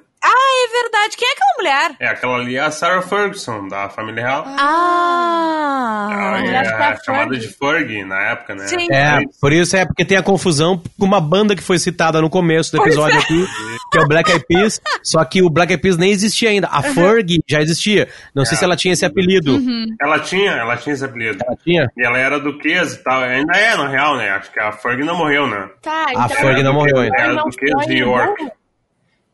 Verdade. 0.82 1.16
Quem 1.16 1.28
é 1.28 1.32
aquela 1.32 1.56
mulher? 1.58 1.96
É, 2.00 2.08
aquela 2.08 2.36
ali 2.36 2.56
é 2.56 2.60
a 2.60 2.70
Sarah 2.70 3.02
Ferguson, 3.02 3.68
da 3.68 3.88
família 3.88 4.22
real. 4.22 4.44
Ah! 4.46 6.38
Que 6.42 6.48
é 6.48 6.54
é 6.54 6.58
a 6.58 6.96
chamada 6.96 7.36
de 7.36 7.48
Fergie 7.48 8.04
na 8.04 8.20
época, 8.30 8.54
né? 8.54 8.66
Sim. 8.66 8.86
É, 8.90 9.18
por 9.40 9.52
isso 9.52 9.76
é 9.76 9.84
porque 9.84 10.04
tem 10.04 10.16
a 10.16 10.22
confusão 10.22 10.80
com 10.98 11.04
uma 11.04 11.20
banda 11.20 11.54
que 11.56 11.62
foi 11.62 11.78
citada 11.78 12.20
no 12.20 12.30
começo 12.30 12.72
do 12.72 12.82
episódio 12.82 13.16
é. 13.16 13.20
aqui, 13.22 13.46
que 13.90 13.98
é 13.98 14.00
o 14.00 14.06
Black 14.08 14.30
Eyed 14.30 14.44
Peas, 14.46 14.80
só 15.02 15.24
que 15.24 15.42
o 15.42 15.50
Black 15.50 15.72
Eyed 15.72 15.82
Peas 15.82 15.96
nem 15.96 16.10
existia 16.10 16.50
ainda. 16.50 16.68
A 16.68 16.82
Fergie 16.82 17.40
já 17.48 17.60
existia. 17.60 18.08
Não 18.34 18.44
sei 18.44 18.54
É. 18.56 18.58
se 18.58 18.64
ela 18.64 18.76
tinha 18.76 18.92
esse 18.94 19.04
apelido. 19.04 19.54
Uhum. 19.56 19.86
Ela 20.00 20.18
tinha, 20.20 20.52
ela 20.52 20.76
tinha 20.76 20.94
esse 20.94 21.04
apelido. 21.04 21.38
Ela 21.46 21.56
tinha? 21.62 21.90
E 21.96 22.04
ela 22.04 22.18
era 22.18 22.38
duquesa 22.38 22.96
e 22.96 23.02
tal. 23.02 23.20
Ainda 23.22 23.56
é, 23.56 23.76
na 23.76 23.88
real, 23.88 24.16
né? 24.16 24.30
Acho 24.30 24.50
que 24.52 24.60
a 24.60 24.72
Fergie 24.72 25.04
não 25.04 25.16
morreu, 25.16 25.46
né? 25.46 25.68
Tá, 25.82 26.06
A 26.08 26.12
então. 26.12 26.28
Fergie 26.28 26.62
não 26.62 26.74
morreu 26.74 26.98
ainda. 26.98 27.16
Era 27.16 27.32
não 27.34 27.44
duquesa 27.44 27.86
de 27.86 27.98
York. 27.98 28.42
burro? 28.44 28.52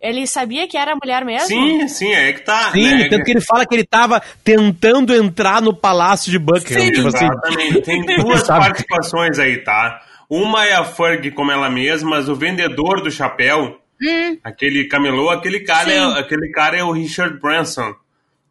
Ele 0.06 0.26
sabia 0.26 0.68
que 0.68 0.76
era 0.76 0.94
mulher 0.94 1.24
mesmo? 1.24 1.48
Sim, 1.48 1.88
sim, 1.88 2.12
é 2.12 2.30
que 2.34 2.42
tá. 2.42 2.70
Sim, 2.72 2.94
né? 2.94 3.08
tanto 3.08 3.24
que 3.24 3.30
ele 3.30 3.40
fala 3.40 3.64
que 3.64 3.74
ele 3.74 3.86
tava 3.86 4.20
tentando 4.44 5.14
entrar 5.14 5.62
no 5.62 5.74
palácio 5.74 6.30
de 6.30 6.38
Buckingham. 6.38 6.82
Sim. 6.84 6.92
Tipo 6.92 7.08
assim, 7.08 7.24
Exatamente. 7.24 7.80
Tem 7.80 8.04
duas 8.20 8.46
participações 8.46 9.38
aí, 9.38 9.56
tá? 9.64 10.02
Uma 10.28 10.66
é 10.66 10.74
a 10.74 10.84
Fergie 10.84 11.30
como 11.30 11.50
ela 11.50 11.70
mesma, 11.70 12.10
mas 12.10 12.28
o 12.28 12.34
vendedor 12.34 13.00
do 13.00 13.10
chapéu, 13.10 13.78
Hum, 14.02 14.36
aquele 14.44 14.84
camelô, 14.88 15.30
aquele 15.30 15.60
cara, 15.60 15.90
é, 15.90 16.18
aquele 16.18 16.50
cara 16.50 16.76
é 16.76 16.84
o 16.84 16.90
Richard 16.92 17.38
Branson, 17.40 17.94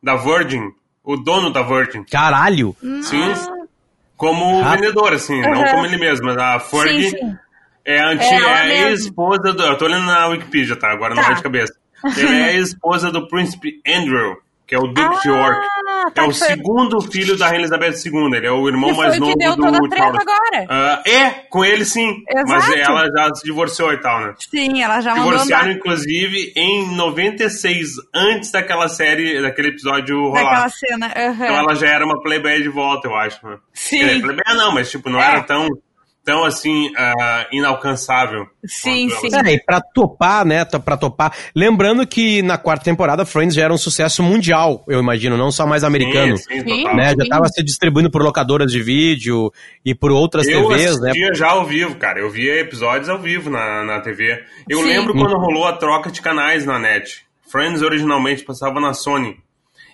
da 0.01 0.15
Virgin, 0.15 0.71
o 1.03 1.15
dono 1.17 1.51
da 1.51 1.61
Virgin. 1.61 2.03
caralho. 2.09 2.75
Sim. 3.03 3.31
Como 4.17 4.63
Ah. 4.63 4.75
vendedor, 4.75 5.13
assim, 5.13 5.39
não 5.41 5.61
Aham. 5.61 5.71
como 5.71 5.85
ele 5.85 5.97
mesmo, 5.97 6.25
mas 6.25 6.37
a 6.37 6.59
sim. 6.59 7.35
É 7.85 7.99
a 7.99 8.03
É 8.03 8.13
antiga, 8.13 8.35
é 8.35 8.61
a 8.61 8.65
mesmo. 8.65 8.87
ex-esposa 8.89 9.53
do. 9.53 9.63
Eu 9.63 9.77
tô 9.77 9.87
lendo 9.87 10.05
na 10.05 10.27
Wikipedia, 10.27 10.75
tá? 10.75 10.91
Agora 10.91 11.13
não 11.15 11.21
Tá. 11.21 11.27
vai 11.29 11.37
de 11.37 11.43
cabeça. 11.43 11.73
Ela 12.17 12.35
é 12.35 12.43
a 12.49 12.53
esposa 12.59 13.11
do 13.11 13.27
príncipe 13.27 13.81
Andrew, 13.87 14.35
que 14.67 14.75
é 14.75 14.77
o 14.79 14.87
Duque 14.87 15.21
de 15.21 15.29
York. 15.29 15.61
Ah, 15.87 16.03
É 16.07 16.11
tá, 16.11 16.23
o 16.25 16.33
foi- 16.33 16.47
segundo 16.47 16.99
filho 17.01 17.37
da 17.37 17.45
Rainha 17.47 17.59
Elizabeth 17.61 17.93
II. 18.05 18.35
Ele 18.35 18.45
é 18.47 18.51
o 18.51 18.67
irmão 18.67 18.91
que 18.91 18.97
mais 18.97 19.17
novo 19.17 19.31
que 19.31 19.37
deu 19.39 19.55
do 19.55 19.61
toda 19.61 19.95
Charles. 19.95 20.21
agora. 20.21 20.65
Ah, 20.69 21.01
é, 21.05 21.29
com 21.49 21.63
ele 21.63 21.85
sim. 21.85 22.23
Mas 22.47 22.67
Exato. 22.67 22.79
ela 22.91 23.05
já 23.09 23.33
se 23.35 23.43
divorciou 23.45 23.93
e 23.93 23.97
tal, 24.01 24.19
né? 24.19 24.33
Sim, 24.37 24.81
ela 24.83 24.99
já 24.99 25.15
mandou 25.15 25.31
Divorciaram, 25.31 25.65
andar 25.65 25.75
inclusive, 25.77 26.51
em 26.57 26.93
96, 26.95 27.87
antes 28.13 28.51
daquela 28.51 28.89
série, 28.89 29.41
daquele 29.41 29.69
episódio 29.69 30.17
rolar. 30.27 30.43
daquela 30.43 30.69
cena. 30.69 31.07
aham. 31.15 31.33
Então 31.45 31.55
ela 31.55 31.75
já 31.75 31.87
era 31.87 32.05
uma 32.05 32.21
playboy 32.21 32.61
de 32.61 32.69
volta, 32.69 33.07
eu 33.07 33.15
acho. 33.15 33.45
Né? 33.47 33.57
Sim. 33.73 33.99
Dizer, 33.99 34.21
Playboy 34.21 34.55
não, 34.55 34.73
mas 34.73 34.91
tipo, 34.91 35.09
não 35.09 35.21
É. 35.21 35.25
era 35.27 35.41
tão, 35.43 35.67
tão 36.23 36.43
assim, 36.45 36.91
ah, 36.97 37.47
inalcançável. 37.51 38.45
Sim, 38.65 39.09
sim. 39.09 39.27
É, 39.45 39.53
e 39.53 39.59
pra 39.63 39.81
topar, 39.81 40.45
né? 40.45 40.63
Pra 40.65 40.95
topar. 40.95 41.33
Lembrando 41.55 42.07
que 42.07 42.41
na 42.41 42.57
quarta 42.57 42.85
temporada 42.85 43.25
Friends 43.25 43.53
já 43.55 43.63
era 43.63 43.73
um 43.73 43.77
sucesso 43.77 44.23
mundial, 44.23 44.83
eu 44.87 44.99
imagino, 44.99 45.35
não 45.37 45.51
só 45.51 45.67
mais 45.67 45.83
americano. 45.83 46.37
Sim, 46.37 46.61
sim, 46.61 46.83
total. 46.83 46.95
Né, 46.95 47.09
já 47.19 47.25
tava 47.29 47.47
se 47.49 47.63
distribuindo 47.63 48.09
por 48.09 48.21
locadoras 48.21 48.71
de 48.71 48.81
vídeo 48.81 49.51
e 49.85 49.93
por 49.93 50.11
outras 50.11 50.47
Eu 50.47 50.67
TVs, 50.69 50.99
né? 51.01 51.09
assistia 51.09 51.33
já 51.33 51.49
ao 51.49 51.65
vivo, 51.65 51.95
cara. 51.95 52.19
Eu 52.19 52.29
via 52.29 52.59
episódios 52.59 53.09
ao 53.09 53.19
vivo 53.19 53.49
na, 53.49 53.83
na 53.83 53.99
TV. 53.99 54.43
Eu 54.69 54.79
Sim. 54.79 54.85
lembro 54.85 55.13
quando 55.13 55.35
rolou 55.37 55.65
a 55.65 55.73
troca 55.73 56.09
de 56.09 56.21
canais 56.21 56.65
na 56.65 56.79
net. 56.79 57.25
Friends 57.51 57.81
originalmente 57.81 58.43
passava 58.43 58.79
na 58.79 58.93
Sony. 58.93 59.37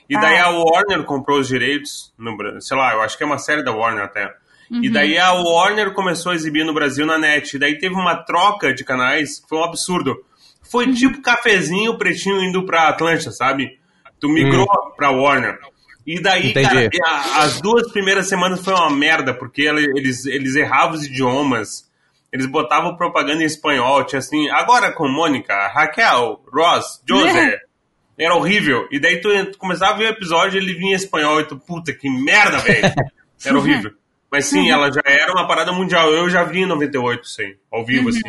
E 0.09 0.13
daí 0.19 0.37
Ah. 0.37 0.45
a 0.45 0.49
Warner 0.49 1.03
comprou 1.03 1.39
os 1.39 1.47
direitos, 1.47 2.11
no, 2.17 2.35
sei 2.61 2.75
lá, 2.77 2.93
eu 2.93 3.01
acho 3.01 3.17
que 3.17 3.23
é 3.23 3.25
uma 3.25 3.37
série 3.37 3.63
da 3.63 3.71
Warner 3.71 4.03
até. 4.03 4.31
Uhum. 4.69 4.83
E 4.83 4.89
daí 4.89 5.17
a 5.17 5.31
Warner 5.33 5.93
começou 5.93 6.31
a 6.31 6.35
exibir 6.35 6.63
no 6.65 6.73
Brasil 6.73 7.05
na 7.05 7.17
net. 7.17 7.55
E 7.55 7.59
daí 7.59 7.77
teve 7.79 7.95
uma 7.95 8.15
troca 8.15 8.73
de 8.73 8.83
canais, 8.83 9.39
que 9.39 9.47
foi 9.49 9.57
um 9.57 9.63
absurdo. 9.63 10.15
Foi 10.61 10.85
Uhum. 10.85 10.93
tipo 10.93 11.21
cafezinho 11.21 11.97
pretinho 11.97 12.43
indo 12.43 12.65
pra 12.65 12.89
Atlanta, 12.89 13.31
sabe? 13.31 13.79
Tu 14.19 14.29
migrou 14.29 14.67
pra 14.95 15.09
Warner. 15.11 15.57
E 16.05 16.19
daí, 16.21 16.49
Entendi. 16.51 16.89
cara, 16.89 17.43
as 17.43 17.61
duas 17.61 17.91
primeiras 17.91 18.27
semanas 18.27 18.63
foi 18.63 18.73
uma 18.73 18.89
merda, 18.89 19.33
porque 19.33 19.63
eles, 19.63 20.25
eles 20.25 20.55
erravam 20.55 20.95
os 20.95 21.05
idiomas. 21.05 21.87
eles 22.31 22.45
botavam 22.45 22.95
propaganda 22.95 23.41
em 23.41 23.45
espanhol, 23.45 24.03
tinha 24.03 24.19
assim, 24.19 24.49
agora 24.51 24.91
com 24.91 25.07
Mônica, 25.07 25.51
Raquel, 25.73 26.39
Ross, 26.53 27.01
José. 27.07 27.57
Era 28.19 28.35
horrível. 28.35 28.87
E 28.91 28.99
daí 28.99 29.19
tu, 29.21 29.29
tu 29.51 29.57
começava 29.57 29.93
a 29.93 29.97
ver 29.97 30.03
o 30.05 30.09
episódio 30.09 30.59
ele 30.59 30.73
vinha 30.73 30.91
em 30.91 30.95
espanhol 30.95 31.39
e 31.39 31.45
tu, 31.45 31.57
puta, 31.57 31.91
que 31.93 32.07
merda, 32.09 32.59
velho. 32.59 32.93
Era 33.43 33.57
horrível. 33.57 33.91
Mas 34.31 34.45
sim, 34.45 34.69
ela 34.69 34.91
já 34.91 35.01
era 35.05 35.31
uma 35.31 35.47
parada 35.47 35.71
mundial. 35.71 36.11
Eu 36.11 36.29
já 36.29 36.43
vi 36.43 36.59
em 36.59 36.65
98, 36.65 37.27
sim, 37.27 37.55
ao 37.71 37.83
vivo, 37.85 38.09
assim. 38.09 38.21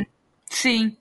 Sim. 0.48 0.96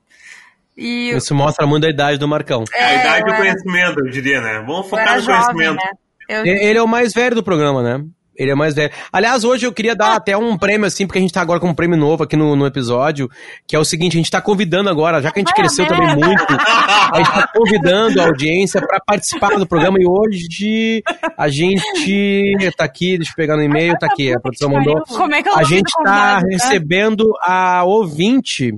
E 0.77 1.09
Isso 1.11 1.33
mostra 1.35 1.65
muito 1.67 1.85
a 1.85 1.89
idade 1.89 2.17
do 2.17 2.27
Marcão. 2.27 2.63
É, 2.73 2.83
a 2.83 2.95
idade 3.01 3.23
do 3.23 3.29
era- 3.31 3.37
conhecimento, 3.37 3.99
eu 3.99 4.09
diria, 4.11 4.39
né? 4.41 4.63
Vamos 4.65 4.89
focar 4.89 5.15
no 5.15 5.21
jovem, 5.21 5.45
conhecimento. 5.53 5.75
né? 5.75 5.91
Eu- 6.29 6.45
Ele 6.45 6.77
é 6.77 6.81
o 6.81 6.87
mais 6.87 7.13
velho 7.13 7.35
do 7.35 7.43
programa, 7.43 7.81
né? 7.81 8.05
Ele 8.39 8.51
é 8.51 8.55
mais 8.55 8.73
velho. 8.73 8.89
Aliás, 9.11 9.43
hoje 9.43 9.67
eu 9.67 9.73
queria 9.73 9.93
dar 9.93 10.15
até 10.15 10.37
um 10.37 10.57
prêmio, 10.57 10.87
assim, 10.87 11.05
porque 11.05 11.19
a 11.19 11.21
gente 11.21 11.33
tá 11.33 11.41
agora 11.41 11.59
com 11.59 11.67
um 11.67 11.73
prêmio 11.73 11.97
novo 11.97 12.23
aqui 12.23 12.37
no, 12.37 12.55
no 12.55 12.65
episódio, 12.65 13.29
que 13.67 13.75
é 13.75 13.79
o 13.79 13.83
seguinte, 13.83 14.13
a 14.13 14.17
gente 14.17 14.31
tá 14.31 14.41
convidando 14.41 14.89
agora, 14.89 15.21
já 15.21 15.29
que 15.29 15.39
a 15.39 15.43
gente 15.43 15.53
cresceu 15.53 15.85
também 15.85 16.15
muito, 16.15 16.45
a 16.49 17.17
gente 17.17 17.31
tá 17.31 17.49
convidando 17.53 18.21
a 18.21 18.25
audiência 18.27 18.79
pra 18.79 18.99
participar 19.05 19.57
do 19.57 19.67
programa 19.67 19.97
e 19.99 20.05
hoje 20.07 21.03
a 21.37 21.49
gente 21.49 22.71
tá 22.77 22.85
aqui, 22.85 23.17
deixa 23.17 23.31
eu 23.31 23.35
pegar 23.35 23.57
no 23.57 23.63
e-mail, 23.63 23.93
tá 23.99 24.07
aqui, 24.07 24.33
a 24.33 24.39
produção 24.39 24.69
mandou. 24.69 25.03
Como 25.05 25.35
é 25.35 25.43
que 25.43 25.49
eu 25.49 25.53
A 25.53 25.57
não 25.57 25.65
gente 25.65 25.91
tá 26.03 26.39
recebendo 26.49 27.25
a 27.41 27.83
ouvinte, 27.83 28.73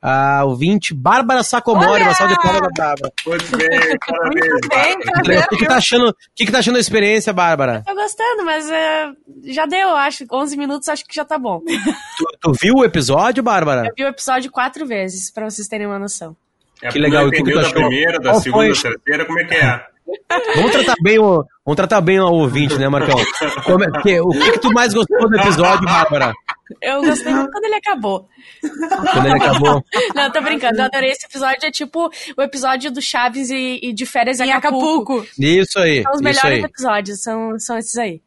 a 0.00 0.44
ouvinte 0.44 0.94
Bárbara 0.94 1.42
Sacomori, 1.42 2.02
uma 2.02 2.14
salva 2.14 2.34
de 2.34 2.42
palmas 2.42 2.60
da 2.60 2.68
Bárbara. 2.76 3.12
Muito 3.26 3.56
bem, 3.56 3.68
parabéns. 4.06 4.48
Muito 4.50 4.68
bem, 4.68 4.98
Bárbara. 5.04 5.40
O 5.40 5.48
que, 5.48 5.56
que 5.56 5.66
tá 5.66 5.76
achando, 5.76 6.08
o 6.10 6.14
que, 6.34 6.46
que 6.46 6.52
tá 6.52 6.58
achando 6.58 6.74
da 6.74 6.80
experiência, 6.80 7.32
Bárbara? 7.32 7.82
Tô 7.86 7.94
gostando, 7.94 8.44
mas 8.44 8.70
é, 8.70 9.10
já 9.46 9.66
deu, 9.66 9.88
eu 9.88 9.96
acho. 9.96 10.24
11 10.30 10.56
minutos 10.56 10.88
acho 10.88 11.04
que 11.04 11.14
já 11.14 11.24
tá 11.24 11.38
bom. 11.38 11.60
Tu, 11.60 12.24
tu 12.40 12.52
viu 12.60 12.74
o 12.76 12.84
episódio, 12.84 13.42
Bárbara? 13.42 13.86
Eu 13.88 13.94
vi 13.96 14.04
o 14.04 14.08
episódio 14.08 14.50
quatro 14.50 14.86
vezes, 14.86 15.30
pra 15.30 15.48
vocês 15.48 15.66
terem 15.68 15.86
uma 15.86 15.98
noção. 15.98 16.36
É, 16.82 16.88
Que 16.88 16.98
legal, 16.98 17.26
o 17.26 17.30
que 17.30 17.42
tu 17.42 17.54
da 17.54 17.60
achou? 17.62 17.72
primeira, 17.72 18.18
da 18.18 18.30
Qual 18.32 18.40
segunda, 18.42 18.68
da 18.68 18.74
terceira, 18.82 19.24
como 19.24 19.40
é 19.40 19.44
que 19.44 19.54
é? 19.54 19.86
Vamos 20.56 20.70
tratar 20.72 20.94
bem 21.02 21.18
o, 21.18 21.44
vamos 21.64 21.76
tratar 21.76 22.00
bem 22.00 22.20
o 22.20 22.26
ouvinte, 22.30 22.76
né, 22.78 22.88
Marcão? 22.88 23.16
Como 23.64 23.84
é- 23.84 24.02
que- 24.02 24.20
o 24.20 24.28
que, 24.30 24.52
que 24.52 24.58
tu 24.60 24.72
mais 24.72 24.94
gostou 24.94 25.28
do 25.28 25.36
episódio, 25.36 25.84
Bárbara? 25.84 26.32
Eu 26.82 27.00
gostei 27.02 27.32
muito 27.32 27.50
quando 27.52 27.64
ele 27.64 27.74
acabou. 27.76 28.28
Quando 29.12 29.26
ele 29.26 29.36
acabou. 29.36 29.84
Não, 30.14 30.30
tô 30.32 30.40
brincando. 30.42 30.78
Eu 30.78 30.84
adorei 30.84 31.10
esse 31.10 31.24
episódio. 31.26 31.58
É 31.64 31.70
tipo 31.70 32.10
o 32.36 32.42
episódio 32.42 32.90
do 32.90 33.00
Chaves 33.00 33.50
e, 33.50 33.78
e 33.82 33.92
de 33.92 34.04
férias 34.04 34.40
Em 34.40 34.50
Acapulco. 34.50 35.14
Acapulco. 35.18 35.28
Isso 35.38 35.78
aí, 35.78 36.02
São 36.02 36.12
os 36.12 36.20
melhores 36.20 36.58
aí. 36.58 36.64
episódios, 36.64 37.22
são, 37.22 37.58
são 37.58 37.78
esses 37.78 37.96
aí. 37.96 38.20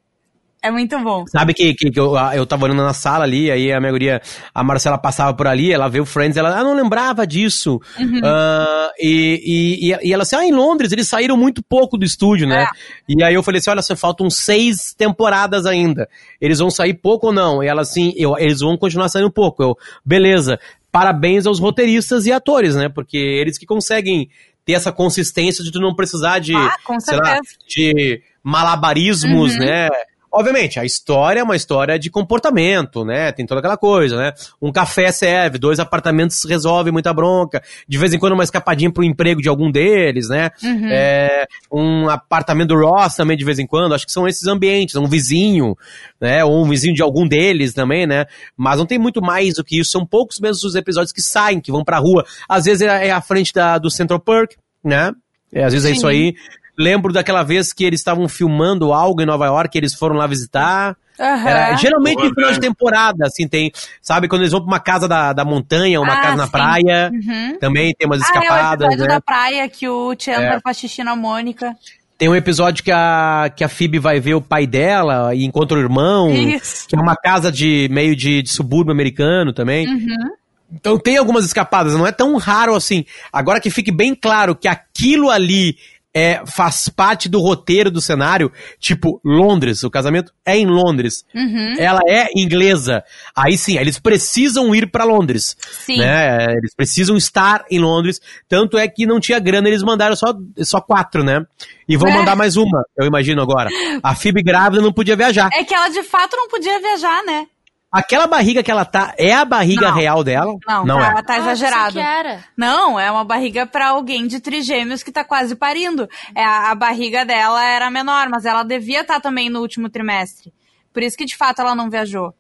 É 0.62 0.70
muito 0.70 1.00
bom. 1.00 1.26
Sabe 1.28 1.54
que, 1.54 1.74
que, 1.74 1.90
que 1.90 2.00
eu, 2.00 2.14
eu 2.34 2.46
tava 2.46 2.66
olhando 2.66 2.84
na 2.84 2.94
sala 2.94 3.24
ali, 3.24 3.50
aí 3.50 3.72
a 3.72 3.80
minha 3.80 3.92
guria, 3.94 4.22
a 4.54 4.62
Marcela 4.62 4.98
passava 4.98 5.34
por 5.34 5.48
ali, 5.48 5.72
ela 5.72 5.88
viu 5.88 6.06
Friends, 6.06 6.36
ela 6.36 6.50
ah, 6.60 6.64
não 6.64 6.74
lembrava 6.76 7.26
disso. 7.26 7.80
Ah, 8.24 8.92
e, 9.00 9.80
e, 9.82 9.92
e- 9.94 10.10
e 10.10 10.14
ela 10.14 10.24
assim, 10.24 10.36
ah, 10.36 10.46
em 10.46 10.52
Londres, 10.52 10.92
eles 10.92 11.08
saíram 11.08 11.38
muito 11.38 11.64
pouco 11.64 11.98
do 11.98 12.04
estúdio, 12.04 12.46
né? 12.46 12.64
E 13.08 13.24
aí 13.24 13.34
eu 13.34 13.42
falei 13.42 13.60
assim, 13.60 13.70
olha, 13.70 13.82
só 13.82 13.96
faltam 13.96 14.30
seis 14.30 14.94
temporadas 14.94 15.66
ainda. 15.66 16.10
Eles 16.42 16.60
vão 16.60 16.70
sair 16.70 16.94
pouco 16.94 17.28
ou 17.28 17.34
não? 17.34 17.64
E 17.64 17.68
ela 17.68 17.82
assim, 17.82 18.14
eu, 18.18 18.38
eles 18.38 18.60
vão 18.60 18.76
continuar 18.78 19.08
saindo 19.08 19.32
pouco. 19.32 19.64
Eu, 19.64 19.78
beleza. 20.04 20.60
Parabéns 20.92 21.46
aos 21.46 21.60
roteiristas 21.60 22.26
e 22.26 22.32
atores, 22.34 22.76
né? 22.76 22.90
Porque 22.90 23.16
eles 23.18 23.58
que 23.58 23.66
conseguem 23.66 24.30
ter 24.66 24.74
essa 24.74 24.92
consistência 24.92 25.64
de 25.64 25.72
tu 25.72 25.80
não 25.80 25.96
precisar 25.96 26.40
de, 26.40 26.54
Ah, 26.54 26.76
sei 27.00 27.18
lá, 27.18 27.40
de 27.68 28.22
malabarismos, 28.44 29.54
né? 29.58 29.88
Obviamente, 30.32 30.80
a 30.80 30.86
história 30.86 31.40
é 31.40 31.44
uma 31.44 31.56
história 31.56 31.98
de 31.98 32.10
comportamento, 32.10 33.04
né? 33.04 33.32
Tem 33.32 33.46
toda 33.46 33.60
aquela 33.60 33.78
coisa, 33.78 34.16
né? 34.16 34.34
Um 34.62 34.72
café 34.72 35.12
serve, 35.12 35.58
dois 35.58 35.80
apartamentos 35.80 36.44
resolvem 36.46 36.94
muita 36.94 37.12
bronca, 37.14 37.64
de 37.88 37.98
vez 37.98 38.14
em 38.14 38.20
quando 38.20 38.34
uma 38.34 38.44
escapadinha 38.44 38.92
pro 38.92 39.04
emprego 39.04 39.42
de 39.42 39.50
algum 39.50 39.72
deles, 39.72 40.30
né? 40.30 40.52
É, 40.92 41.48
um 41.72 42.08
apartamento 42.10 42.70
do 42.70 42.80
Ross 42.80 43.16
também 43.16 43.36
de 43.36 43.44
vez 43.44 43.58
em 43.58 43.66
quando, 43.66 43.96
acho 43.96 44.06
que 44.06 44.12
são 44.12 44.28
esses 44.28 44.48
ambientes, 44.48 44.96
um 44.96 45.08
vizinho, 45.08 45.76
né? 46.22 46.46
Ou 46.46 46.64
um 46.64 46.70
vizinho 46.70 46.94
de 46.94 47.02
algum 47.02 47.28
deles 47.28 47.74
também, 47.74 48.06
né? 48.06 48.26
Mas 48.56 48.78
não 48.78 48.86
tem 48.86 49.00
muito 49.00 49.22
mais 49.22 49.56
do 49.56 49.64
que 49.64 49.80
isso, 49.80 49.92
são 49.92 50.06
poucos 50.06 50.40
mesmo 50.40 50.68
os 50.68 50.76
episódios 50.76 51.12
que 51.12 51.22
saem, 51.22 51.60
que 51.60 51.72
vão 51.72 51.84
pra 51.84 51.98
rua. 51.98 52.24
Às 52.48 52.66
vezes 52.66 52.82
é 52.82 53.00
é 53.00 53.12
à 53.12 53.22
frente 53.22 53.54
da, 53.54 53.78
do 53.78 53.90
Central 53.90 54.20
Park, 54.20 54.54
né? 54.84 55.12
É, 55.52 55.64
às 55.64 55.74
vezes 55.74 55.86
é 55.86 55.94
Sim. 55.94 55.98
isso 55.98 56.08
aí. 56.08 56.36
Lembro 56.80 57.12
daquela 57.12 57.44
vez 57.44 57.74
que 57.74 57.84
eles 57.84 58.00
estavam 58.00 58.30
filmando 58.30 58.94
algo 58.94 59.22
em 59.22 59.26
Nova 59.26 59.46
York, 59.48 59.78
eles 59.78 59.94
foram 59.94 60.16
lá 60.16 60.26
visitar. 60.26 60.96
Aham. 61.20 61.50
Era, 61.50 61.76
geralmente 61.76 62.20
em 62.20 62.22
Boa, 62.24 62.34
final 62.34 62.52
de 62.54 62.60
temporada, 62.62 63.26
assim, 63.28 63.46
tem, 63.46 63.74
sabe, 64.02 64.30
quando 64.30 64.44
eles 64.44 64.54
vão 64.54 64.62
pra 64.62 64.68
uma 64.70 64.80
casa 64.80 65.06
da, 65.06 65.34
da 65.34 65.44
montanha, 65.44 66.00
uma 66.00 66.14
Ah, 66.14 66.22
casa 66.22 66.38
na 66.38 66.46
sim. 66.46 66.52
praia, 66.52 67.12
Uhum. 67.14 67.58
também 67.60 67.94
tem 67.94 68.08
umas 68.08 68.22
Ah, 68.22 68.24
é 68.24 68.28
o 68.28 68.32
escapadas, 68.42 68.86
episódio 68.88 69.02
né? 69.10 69.16
da 69.16 69.20
praia 69.22 69.68
que 69.68 69.90
o 69.90 70.16
Chandler 70.18 70.54
É. 70.54 70.60
faz 70.62 70.78
xixi 70.78 71.04
na 71.04 71.18
Mônica. 71.18 71.76
Tem 72.18 72.30
um 72.30 72.36
episódio 72.36 72.84
que 72.84 72.92
a, 72.92 73.52
que 73.54 73.64
a 73.66 73.68
Phoebe 73.70 74.00
vai 74.00 74.22
ver 74.22 74.36
o 74.36 74.42
pai 74.42 74.66
dela 74.66 75.36
e 75.36 75.44
encontra 75.44 75.78
o 75.78 75.82
irmão, 75.82 76.30
Isso. 76.34 76.88
que 76.88 76.96
é 76.96 77.00
uma 77.00 77.16
casa 77.18 77.52
de 77.52 77.90
meio 77.92 78.16
de, 78.16 78.42
de 78.42 78.50
subúrbio 78.50 78.94
americano 78.94 79.52
também. 79.52 79.88
Uhum. 79.90 80.30
Então 80.72 80.98
tem 80.98 81.18
algumas 81.18 81.44
escapadas, 81.46 81.94
não 81.96 82.08
é 82.08 82.12
tão 82.14 82.38
raro 82.38 82.76
assim. 82.76 83.04
Agora 83.34 83.60
que 83.60 83.70
fique 83.70 83.92
bem 83.92 84.14
claro 84.16 84.56
que 84.56 84.68
aquilo 84.70 85.30
ali 85.30 85.78
é, 86.14 86.42
faz 86.46 86.90
parte 86.90 87.30
do 87.30 87.40
roteiro 87.40 87.92
do 87.92 88.02
cenário, 88.02 88.52
tipo 88.80 89.22
Londres, 89.24 89.84
o 89.84 89.90
casamento 89.92 90.32
é 90.46 90.58
em 90.58 90.66
Londres. 90.66 91.24
Uhum. 91.36 91.76
Ela 91.78 92.00
é 92.08 92.28
inglesa. 92.36 93.04
Aí 93.36 93.58
sim, 93.58 93.78
eles 93.78 94.00
precisam 94.00 94.74
ir 94.74 94.90
pra 94.90 95.04
Londres. 95.04 95.56
Sim. 95.86 95.98
Né? 96.00 96.46
Eles 96.54 96.74
precisam 96.76 97.16
estar 97.16 97.64
em 97.70 97.80
Londres. 97.80 98.20
Tanto 98.48 98.78
é 98.78 98.88
que 98.88 99.06
não 99.06 99.20
tinha 99.20 99.40
grana, 99.40 99.68
eles 99.68 99.84
mandaram 99.84 100.16
só, 100.16 100.34
só 100.64 100.82
quatro, 100.82 101.24
né? 101.24 101.46
E 101.88 101.96
vão 101.96 102.10
É. 102.10 102.14
mandar 102.14 102.36
mais 102.36 102.58
uma, 102.58 102.84
eu 103.00 103.06
imagino 103.06 103.42
agora. 103.42 103.70
A 104.04 104.16
Phoebe 104.16 104.42
grávida 104.44 104.82
não 104.82 104.92
podia 104.94 105.16
viajar. 105.16 105.50
É 105.54 105.64
que 105.64 105.74
ela 105.74 105.90
de 105.90 106.04
fato 106.04 106.36
não 106.36 106.48
podia 106.48 106.80
viajar, 106.80 107.24
né? 107.24 107.46
Aquela 107.92 108.28
barriga 108.28 108.62
que 108.62 108.70
ela 108.70 108.86
tá, 108.86 109.16
é 109.18 109.34
a 109.34 109.44
barriga 109.44 109.90
Não. 109.90 109.96
real 109.96 110.24
dela? 110.24 110.56
Não, 110.68 110.86
não 110.86 111.00
tá, 111.00 111.06
é. 111.06 111.10
ela 111.10 111.24
tá 111.24 111.34
Ah, 111.74 112.00
era. 112.00 112.44
Não, 112.56 113.00
é 113.00 113.10
uma 113.10 113.24
barriga 113.24 113.66
pra 113.66 113.88
alguém 113.88 114.28
de 114.28 114.40
trigêmeos 114.40 115.02
que 115.02 115.12
tá 115.12 115.24
quase 115.24 115.56
parindo. 115.56 116.08
É, 116.36 116.44
a, 116.44 116.70
a 116.70 116.76
barriga 116.76 117.26
dela 117.26 117.64
era 117.66 117.90
menor, 117.90 118.30
mas 118.30 118.46
ela 118.46 118.62
devia 118.62 119.02
estar 119.02 119.20
também 119.20 119.50
no 119.50 119.60
último 119.60 119.90
trimestre. 119.90 120.54
Por 120.94 121.02
isso 121.02 121.18
que 121.18 121.26
de 121.26 121.36
fato 121.36 121.62
ela 121.62 121.74
não 121.74 121.90
viajou. 121.90 122.34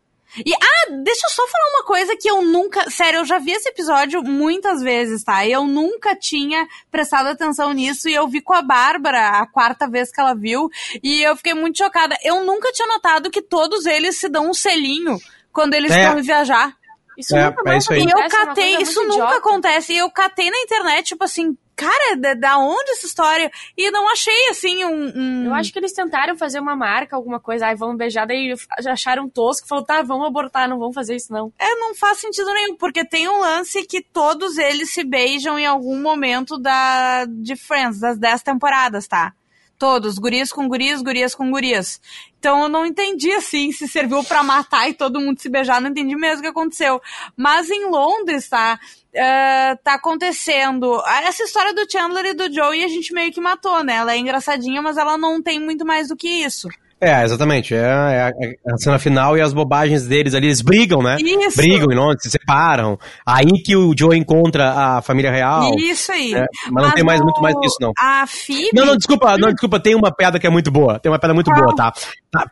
E, 0.46 0.54
ah, 0.54 0.92
deixa 1.04 1.26
eu 1.26 1.32
só 1.32 1.48
falar 1.48 1.70
uma 1.72 1.86
coisa 1.86 2.16
que 2.16 2.30
eu 2.30 2.44
nunca. 2.44 2.88
Sério, 2.92 3.22
eu 3.22 3.26
já 3.26 3.40
vi 3.40 3.52
esse 3.52 3.70
episódio 3.70 4.22
muitas 4.22 4.80
vezes, 4.82 5.24
tá? 5.24 5.48
Eu 5.48 5.66
nunca 5.66 6.16
tinha 6.16 6.68
prestado 6.92 7.28
atenção 7.28 7.74
nisso 7.74 8.08
e 8.08 8.14
eu 8.14 8.28
vi 8.28 8.40
com 8.40 8.54
a 8.54 8.62
Bárbara 8.62 9.40
a 9.40 9.48
quarta 9.48 9.90
vez 9.90 10.12
que 10.12 10.22
ela 10.22 10.36
viu 10.36 10.70
e 11.02 11.24
eu 11.24 11.36
fiquei 11.36 11.56
muito 11.56 11.80
chocada. 11.80 12.16
Eu 12.24 12.46
nunca 12.46 12.72
tinha 12.72 12.88
notado 12.88 13.32
que 13.32 13.42
todos 13.42 13.88
eles 13.88 14.20
se 14.20 14.30
dão 14.30 14.52
um 14.52 14.54
selinho 14.54 15.18
quando 15.54 15.74
eles 15.74 15.92
É. 15.92 16.12
em 16.12 16.22
viajar. 16.22 16.74
Isso 17.18 17.36
É, 17.36 17.50
nunca 17.50 17.74
é 17.74 17.78
isso 17.78 17.92
aí. 17.92 18.00
E 18.00 18.04
eu 18.06 18.10
acontece, 18.18 18.36
é 18.36 18.40
uma 18.40 18.46
catei, 18.48 18.78
isso 18.78 19.02
nunca 19.02 19.14
idiota. 19.14 19.36
acontece. 19.38 19.94
E 19.94 19.98
eu 19.98 20.10
catei 20.10 20.50
na 20.50 20.58
internet, 20.60 21.08
tipo 21.08 21.24
assim, 21.26 21.58
cara, 21.76 22.16
da, 22.16 22.34
da 22.34 22.58
onde 22.58 22.92
essa 22.92 23.06
história? 23.06 23.52
E 23.78 23.92
não 23.92 24.10
achei, 24.10 24.48
assim, 24.50 24.86
um. 24.86 25.12
um- 25.18 25.46
Eu 25.48 25.54
acho 25.54 25.74
que 25.74 25.80
eles 25.80 25.92
tentaram 25.92 26.38
fazer 26.38 26.62
uma 26.62 26.78
marca, 26.78 27.18
alguma 27.18 27.38
coisa, 27.38 27.68
ai, 27.68 27.76
vamos 27.76 27.98
beijar, 27.98 28.26
daí 28.26 28.54
acharam 28.88 29.30
tosco, 29.30 29.68
falou, 29.68 29.84
tá, 29.84 30.02
vamos 30.02 30.28
abortar, 30.28 30.70
não 30.70 30.80
vamos 30.80 30.96
fazer 30.96 31.18
isso 31.18 31.34
não. 31.34 31.52
É, 31.60 31.76
não 31.76 31.94
faz 31.94 32.20
sentido 32.20 32.54
nenhum, 32.54 32.78
porque 32.78 33.04
tem 33.04 33.28
um 33.28 33.40
lance 33.42 33.84
que 33.86 34.02
todos 34.02 34.58
eles 34.58 34.94
se 34.94 35.04
beijam 35.04 35.60
em 35.60 35.66
algum 35.66 36.02
momento 36.02 36.58
da, 36.58 37.26
de 37.26 37.58
Friends, 37.58 38.00
das 38.00 38.18
10 38.18 38.44
temporadas, 38.44 39.08
tá? 39.10 39.34
Todos, 39.80 40.20
gurias 40.20 40.52
com 40.52 40.68
gurias, 40.68 41.02
gurias 41.02 41.34
com 41.34 41.50
gurias. 41.50 42.00
Então 42.38 42.64
eu 42.64 42.70
não 42.70 42.86
entendi 42.86 43.32
assim, 43.32 43.72
se 43.72 43.88
serviu 43.88 44.24
pra 44.24 44.44
matar 44.44 44.90
e 44.90 44.94
todo 44.94 45.20
mundo 45.20 45.40
se 45.40 45.50
beijar, 45.50 45.82
não 45.82 45.90
entendi 45.90 46.16
mesmo 46.16 46.40
o 46.40 46.42
que 46.42 46.48
aconteceu. 46.48 47.02
Mas 47.36 47.70
em 47.70 47.90
Londres, 47.90 48.48
tá? 48.50 48.78
eh, 49.14 49.76
tá 49.84 49.96
acontecendo. 49.96 51.02
Essa 51.06 51.44
história 51.44 51.74
do 51.74 51.90
Chandler 51.90 52.28
e 52.28 52.34
do 52.34 52.54
Joey 52.54 52.84
a 52.84 52.88
gente 52.88 53.14
meio 53.14 53.32
que 53.32 53.42
matou, 53.42 53.84
né? 53.84 53.96
Ela 53.96 54.14
é 54.14 54.18
engraçadinha, 54.18 54.82
mas 54.82 54.98
ela 54.98 55.18
não 55.18 55.42
tem 55.42 55.60
muito 55.60 55.86
mais 55.86 56.10
do 56.10 56.16
que 56.16 56.28
isso. 56.28 56.68
É, 57.02 57.24
exatamente. 57.24 57.74
É, 57.74 57.78
é 57.78 57.82
a, 57.82 58.28
é 58.30 58.74
a 58.74 58.78
cena 58.78 59.00
final 59.00 59.38
e 59.38 59.42
as 59.42 59.54
bobagens 59.54 60.06
deles 60.06 60.34
ali. 60.34 60.48
Eles 60.48 60.62
brigam, 60.62 61.02
né? 61.02 61.18
Isso. 61.20 61.58
Brigam 61.58 61.88
em 61.92 61.96
Londres, 61.96 62.24
se 62.24 62.30
separam. 62.32 62.98
Aí 63.26 63.48
que 63.64 63.76
o 63.76 63.94
Joe 63.98 64.18
encontra 64.18 64.72
a 64.72 65.02
família 65.02 65.32
real. 65.32 65.76
Isso 65.78 66.12
aí. 66.12 66.34
É, 66.34 66.46
mas 66.72 66.84
não 66.86 66.92
tem 66.92 67.04
mais, 67.04 67.22
muito 67.22 67.42
mais 67.42 67.56
que 67.58 67.66
isso, 67.66 67.78
não. 67.80 67.92
A 67.98 68.26
Phoebe... 68.28 68.70
Não, 68.74 68.86
não, 68.86 68.98
desculpa, 68.98 69.38
não, 69.38 69.50
desculpa, 69.50 69.80
tem 69.80 69.96
uma 69.96 70.12
piada 70.14 70.40
que 70.40 70.46
é 70.48 70.50
muito 70.50 70.70
boa. 70.72 71.00
Tem 71.00 71.12
uma 71.12 71.20
piada 71.20 71.34
muito 71.34 71.50
Qual? 71.52 71.64
boa, 71.64 71.76
tá? 71.76 71.94
Tá, 72.32 72.46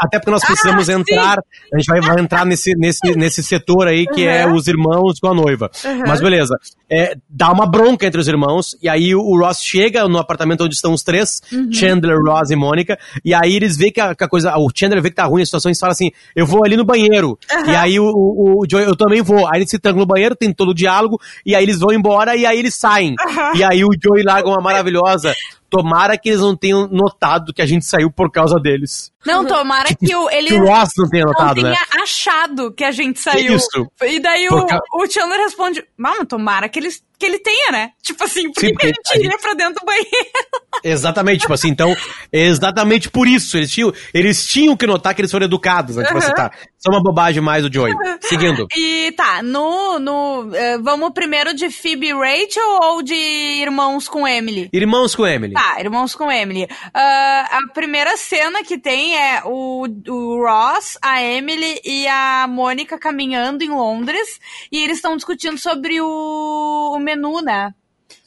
Até 0.00 0.18
porque 0.18 0.30
nós 0.30 0.44
precisamos 0.44 0.88
Ah, 0.88 0.92
entrar, 0.92 1.38
a 1.72 1.78
gente 1.78 1.86
vai, 1.86 2.00
vai 2.00 2.20
entrar 2.20 2.44
nesse, 2.44 2.74
nesse, 2.76 3.14
nesse 3.16 3.42
setor 3.42 3.86
aí 3.86 4.06
que 4.06 4.26
é 4.26 4.46
Uhum. 4.46 4.54
os 4.56 4.66
irmãos 4.66 5.18
com 5.20 5.28
a 5.28 5.34
noiva. 5.34 5.70
Uhum. 5.84 6.02
Mas 6.06 6.20
beleza. 6.20 6.54
É, 6.90 7.14
dá 7.30 7.50
uma 7.50 7.66
bronca 7.66 8.04
entre 8.04 8.20
os 8.20 8.28
irmãos, 8.28 8.76
e 8.82 8.88
aí 8.88 9.14
o, 9.14 9.38
Ross 9.38 9.62
chega 9.62 10.06
no 10.08 10.18
apartamento 10.18 10.64
onde 10.64 10.74
estão 10.74 10.92
os 10.92 11.02
três, 11.02 11.40
Uhum. 11.52 11.72
Chandler, 11.72 12.18
Ross 12.18 12.50
e 12.50 12.56
Mônica, 12.56 12.98
e 13.24 13.32
aí 13.32 13.54
eles 13.54 13.76
vê 13.76 13.91
que 13.92 14.00
a, 14.00 14.14
que 14.14 14.24
a 14.24 14.28
coisa, 14.28 14.56
o 14.56 14.68
Chandler 14.74 15.02
vê 15.02 15.10
que 15.10 15.16
tá 15.16 15.24
ruim 15.24 15.42
a 15.42 15.44
situação 15.44 15.70
e 15.70 15.78
fala 15.78 15.92
assim, 15.92 16.10
eu 16.34 16.46
vou 16.46 16.64
ali 16.64 16.76
no 16.76 16.84
banheiro. 16.84 17.38
E 17.66 17.76
aí 17.76 18.00
o, 18.00 18.04
o, 18.04 18.62
o 18.62 18.66
Joey, 18.68 18.86
eu 18.86 18.96
também 18.96 19.22
vou. 19.22 19.46
Aí 19.46 19.60
eles 19.60 19.70
se 19.70 19.78
trancam 19.78 20.00
no 20.00 20.06
banheiro, 20.06 20.34
tem 20.34 20.52
todo 20.52 20.70
o 20.70 20.74
diálogo, 20.74 21.20
e 21.44 21.54
aí 21.54 21.62
eles 21.62 21.78
vão 21.78 21.92
embora 21.92 22.34
e 22.36 22.44
aí 22.46 22.58
eles 22.58 22.74
saem. 22.74 23.14
E 23.54 23.62
aí 23.62 23.84
o 23.84 23.90
Joey 24.02 24.22
larga 24.24 24.48
uma 24.48 24.60
maravilhosa. 24.60 25.34
Tomara 25.72 26.18
que 26.18 26.28
eles 26.28 26.42
não 26.42 26.54
tenham 26.54 26.86
notado 26.86 27.50
que 27.54 27.62
a 27.62 27.66
gente 27.66 27.86
saiu 27.86 28.10
por 28.12 28.30
causa 28.30 28.60
deles. 28.60 29.10
Não, 29.24 29.42
tomara 29.46 29.88
que 29.94 30.14
o, 30.14 30.28
ele 30.28 30.48
Que 30.48 30.54
o 30.54 30.66
Ross 30.66 30.90
não 30.98 31.08
tenha 31.08 31.24
não 31.24 31.32
notado, 31.32 31.54
tenha 31.54 31.70
né? 31.70 31.76
achado 32.02 32.70
que 32.74 32.84
a 32.84 32.90
gente 32.90 33.18
saiu. 33.18 33.56
Isso. 33.56 33.90
E 34.02 34.20
daí 34.20 34.48
o, 34.48 34.66
ca- 34.66 34.80
o 34.94 35.06
Chandler 35.10 35.38
responde, 35.40 35.82
mano, 35.96 36.26
tomara 36.26 36.68
que 36.68 36.78
ele, 36.78 36.90
que 37.18 37.24
ele 37.24 37.38
tenha, 37.38 37.72
né? 37.72 37.90
Tipo 38.02 38.22
assim, 38.24 38.52
por 38.52 38.60
Sim, 38.60 38.74
que 38.74 38.76
que 38.76 38.86
a 38.88 38.92
porque 38.92 39.18
a 39.18 39.22
gente 39.22 39.40
pra 39.40 39.54
dentro 39.54 39.80
do 39.80 39.86
banheiro? 39.86 40.10
Exatamente, 40.84 41.40
tipo 41.42 41.54
assim, 41.54 41.68
então, 41.68 41.96
exatamente 42.32 43.08
por 43.10 43.26
isso. 43.28 43.56
Eles 43.56 43.70
tinham, 43.70 43.92
eles 44.12 44.44
tinham 44.44 44.76
que 44.76 44.86
notar 44.86 45.14
que 45.14 45.20
eles 45.20 45.30
foram 45.30 45.46
educados, 45.46 45.96
né? 45.96 46.04
Tipo 46.04 46.18
assim, 46.18 46.32
tá. 46.34 46.50
Isso 46.82 46.90
é 46.90 46.96
uma 46.96 47.02
bobagem 47.02 47.40
mais 47.40 47.62
do 47.62 47.72
Joey. 47.72 47.94
Seguindo. 48.20 48.66
E 48.76 49.12
tá, 49.12 49.40
no. 49.40 50.00
no 50.00 50.50
eh, 50.52 50.78
vamos 50.78 51.12
primeiro 51.12 51.54
de 51.54 51.70
Phoebe 51.70 52.08
e 52.08 52.12
Rachel 52.12 52.80
ou 52.82 53.02
de 53.02 53.14
Irmãos 53.14 54.08
com 54.08 54.26
Emily? 54.26 54.68
Irmãos 54.72 55.14
com 55.14 55.24
Emily. 55.24 55.54
Tá, 55.54 55.76
Irmãos 55.78 56.12
com 56.16 56.28
Emily. 56.28 56.66
Ah, 56.92 57.48
a 57.52 57.72
primeira 57.72 58.16
cena 58.16 58.64
que 58.64 58.76
tem 58.78 59.16
é 59.16 59.42
o, 59.44 59.86
o 60.08 60.44
Ross, 60.44 60.98
a 61.00 61.22
Emily 61.22 61.80
e 61.84 62.08
a 62.08 62.48
Mônica 62.48 62.98
caminhando 62.98 63.62
em 63.62 63.70
Londres 63.70 64.40
e 64.72 64.82
eles 64.82 64.96
estão 64.96 65.14
discutindo 65.14 65.58
sobre 65.58 66.00
o, 66.00 66.94
o 66.96 66.98
menu, 66.98 67.40
né? 67.42 67.72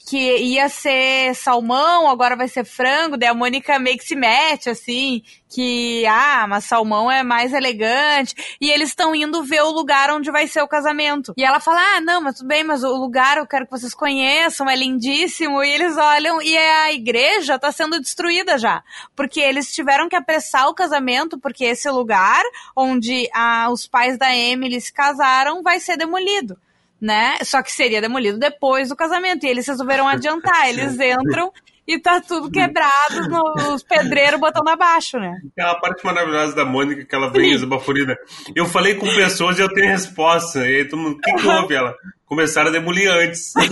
Que 0.08 0.38
ia 0.38 0.70
ser 0.70 1.34
salmão, 1.34 2.08
agora 2.08 2.36
vai 2.36 2.48
ser 2.48 2.64
frango, 2.64 3.18
daí 3.18 3.30
a 3.30 3.34
Mônica 3.34 3.80
meio 3.80 3.98
que 3.98 4.06
se 4.06 4.16
mete, 4.16 4.70
assim, 4.70 5.24
que, 5.50 6.06
ah, 6.06 6.46
mas 6.48 6.66
salmão 6.66 7.10
é 7.10 7.24
mais 7.24 7.54
elegante, 7.54 8.36
e 8.62 8.70
eles 8.70 8.90
estão 8.90 9.16
indo 9.16 9.44
ver 9.44 9.62
o 9.64 9.72
lugar 9.72 10.12
onde 10.12 10.30
vai 10.30 10.48
ser 10.48 10.62
o 10.62 10.68
casamento. 10.68 11.34
E 11.36 11.44
ela 11.44 11.60
fala, 11.60 11.82
ah, 11.96 12.02
não, 12.02 12.22
mas 12.22 12.36
tudo 12.36 12.48
bem, 12.48 12.64
mas 12.64 12.84
o 12.84 12.96
lugar 12.96 13.38
eu 13.38 13.48
quero 13.48 13.66
que 13.66 13.72
vocês 13.72 13.96
conheçam, 13.96 14.70
é 14.70 14.76
lindíssimo, 14.76 15.64
e 15.64 15.72
eles 15.72 15.98
olham, 15.98 16.40
e 16.42 16.56
a 16.56 16.94
igreja 16.94 17.58
tá 17.58 17.72
sendo 17.72 18.00
destruída 18.00 18.58
já, 18.60 18.84
porque 19.16 19.40
eles 19.40 19.74
tiveram 19.74 20.08
que 20.08 20.16
apressar 20.16 20.68
o 20.68 20.76
casamento, 20.76 21.40
porque 21.40 21.66
esse 21.66 21.90
lugar 21.90 22.44
onde 22.76 23.28
ah, 23.34 23.70
os 23.72 23.88
pais 23.88 24.20
da 24.20 24.36
Emily 24.36 24.80
se 24.80 24.94
casaram 24.94 25.64
vai 25.64 25.80
ser 25.80 25.98
demolido 25.98 26.58
né? 27.02 27.38
Só 27.44 27.62
que 27.62 27.72
seria 27.72 28.02
demolido 28.02 28.38
depois 28.40 28.90
do 28.90 28.96
casamento. 28.96 29.46
E 29.46 29.50
eles 29.50 29.68
resolveram 29.68 30.08
adiantar. 30.08 30.68
Eles 30.70 31.00
entram 31.00 31.52
e 31.88 32.00
tá 32.00 32.20
tudo 32.20 32.50
quebrado, 32.50 33.30
no- 33.30 33.54
os 33.76 33.84
pedreiros 33.84 34.40
botando 34.40 34.68
abaixo, 34.70 35.20
né? 35.20 35.34
Aquela 35.56 35.76
parte 35.80 36.04
maravilhosa 36.04 36.56
da 36.56 36.66
Mônica 36.66 37.06
que 37.06 37.14
ela 37.16 37.30
vem 37.32 37.52
esbaforida. 37.54 38.18
Eu 38.56 38.66
falei 38.66 38.96
com 38.96 39.06
pessoas 39.14 39.60
e 39.60 39.62
eu 39.62 39.72
tenho 39.74 39.90
resposta. 39.92 40.60
E 40.68 40.78
aí 40.78 40.86
todo 40.90 41.00
mundo, 41.00 41.18
o 41.18 41.22
que, 41.22 41.34
que 41.34 41.48
houve? 41.48 41.76
Ela, 41.76 41.94
começaram 42.26 42.70
a 42.70 42.72
demolir 42.72 43.10
antes. 43.10 43.54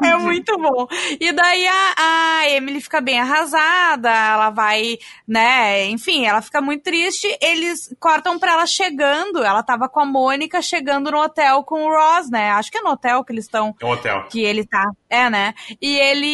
É 0.00 0.16
muito 0.16 0.56
bom. 0.56 0.86
E 1.18 1.32
daí 1.32 1.66
a, 1.66 1.94
a 2.40 2.50
Emily 2.50 2.80
fica 2.80 3.00
bem 3.00 3.18
arrasada, 3.18 4.08
ela 4.08 4.50
vai, 4.50 4.96
né, 5.26 5.86
enfim, 5.86 6.24
ela 6.24 6.40
fica 6.40 6.60
muito 6.60 6.84
triste. 6.84 7.26
Eles 7.42 7.92
cortam 7.98 8.38
pra 8.38 8.52
ela 8.52 8.66
chegando, 8.66 9.42
ela 9.42 9.60
tava 9.62 9.88
com 9.88 9.98
a 9.98 10.06
Mônica 10.06 10.62
chegando 10.62 11.10
no 11.10 11.18
hotel 11.20 11.64
com 11.64 11.84
o 11.84 11.90
Ross, 11.90 12.30
né? 12.30 12.50
Acho 12.52 12.70
que 12.70 12.78
é 12.78 12.80
no 12.80 12.90
hotel 12.90 13.24
que 13.24 13.32
eles 13.32 13.46
estão 13.46 13.74
É 13.80 13.84
um 13.84 13.90
hotel. 13.90 14.24
que 14.30 14.40
ele 14.40 14.64
tá. 14.64 14.84
É, 15.10 15.28
né? 15.28 15.52
E 15.82 15.96
ele. 15.96 16.26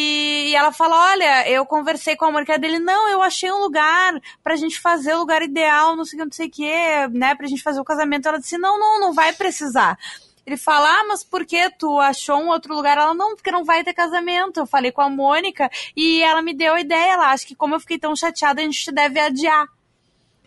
E 0.51 0.55
ela 0.55 0.71
fala: 0.73 1.13
Olha, 1.13 1.49
eu 1.49 1.65
conversei 1.65 2.17
com 2.17 2.27
a 2.27 2.31
Mônica 2.33 2.59
dele, 2.59 2.79
não, 2.79 3.09
eu 3.09 3.23
achei 3.23 3.51
um 3.51 3.61
lugar 3.61 4.13
pra 4.43 4.57
gente 4.57 4.79
fazer 4.81 5.15
o 5.15 5.19
lugar 5.21 5.43
ideal, 5.43 5.97
não 5.97 6.05
sei 6.05 6.19
o 6.19 6.21
que, 6.21 6.25
não 6.27 6.33
sei 6.33 6.47
o 6.49 6.51
que, 6.51 7.19
né? 7.19 7.35
Pra 7.35 7.47
gente 7.47 7.63
fazer 7.63 7.81
o 7.81 7.85
casamento. 7.85 8.29
Ela 8.29 8.39
disse: 8.41 8.59
Não, 8.59 8.74
não, 8.79 9.01
não 9.01 9.13
vai 9.13 9.33
precisar. 9.33 9.99
Ele 10.47 10.57
fala, 10.57 10.89
ah, 10.89 11.05
mas 11.09 11.25
por 11.25 11.47
que 11.47 11.71
tu 11.71 11.99
achou 11.99 12.37
um 12.37 12.49
outro 12.49 12.75
lugar? 12.75 12.99
Ela, 12.99 13.15
não, 13.15 13.35
porque 13.35 13.51
não 13.51 13.65
vai 13.65 13.83
ter 13.83 13.95
casamento. 13.95 14.61
Eu 14.61 14.67
falei 14.67 14.93
com 14.93 15.01
a 15.01 15.09
Mônica 15.09 15.71
e 15.97 16.23
ela 16.23 16.43
me 16.43 16.53
deu 16.53 16.75
a 16.75 16.81
ideia. 16.81 17.13
Ela 17.13 17.31
acha 17.31 17.47
que 17.47 17.55
como 17.55 17.75
eu 17.75 17.81
fiquei 17.81 17.99
tão 17.99 18.15
chateada, 18.15 18.61
a 18.61 18.65
gente 18.65 18.93
deve 18.93 19.19
adiar. 19.19 19.67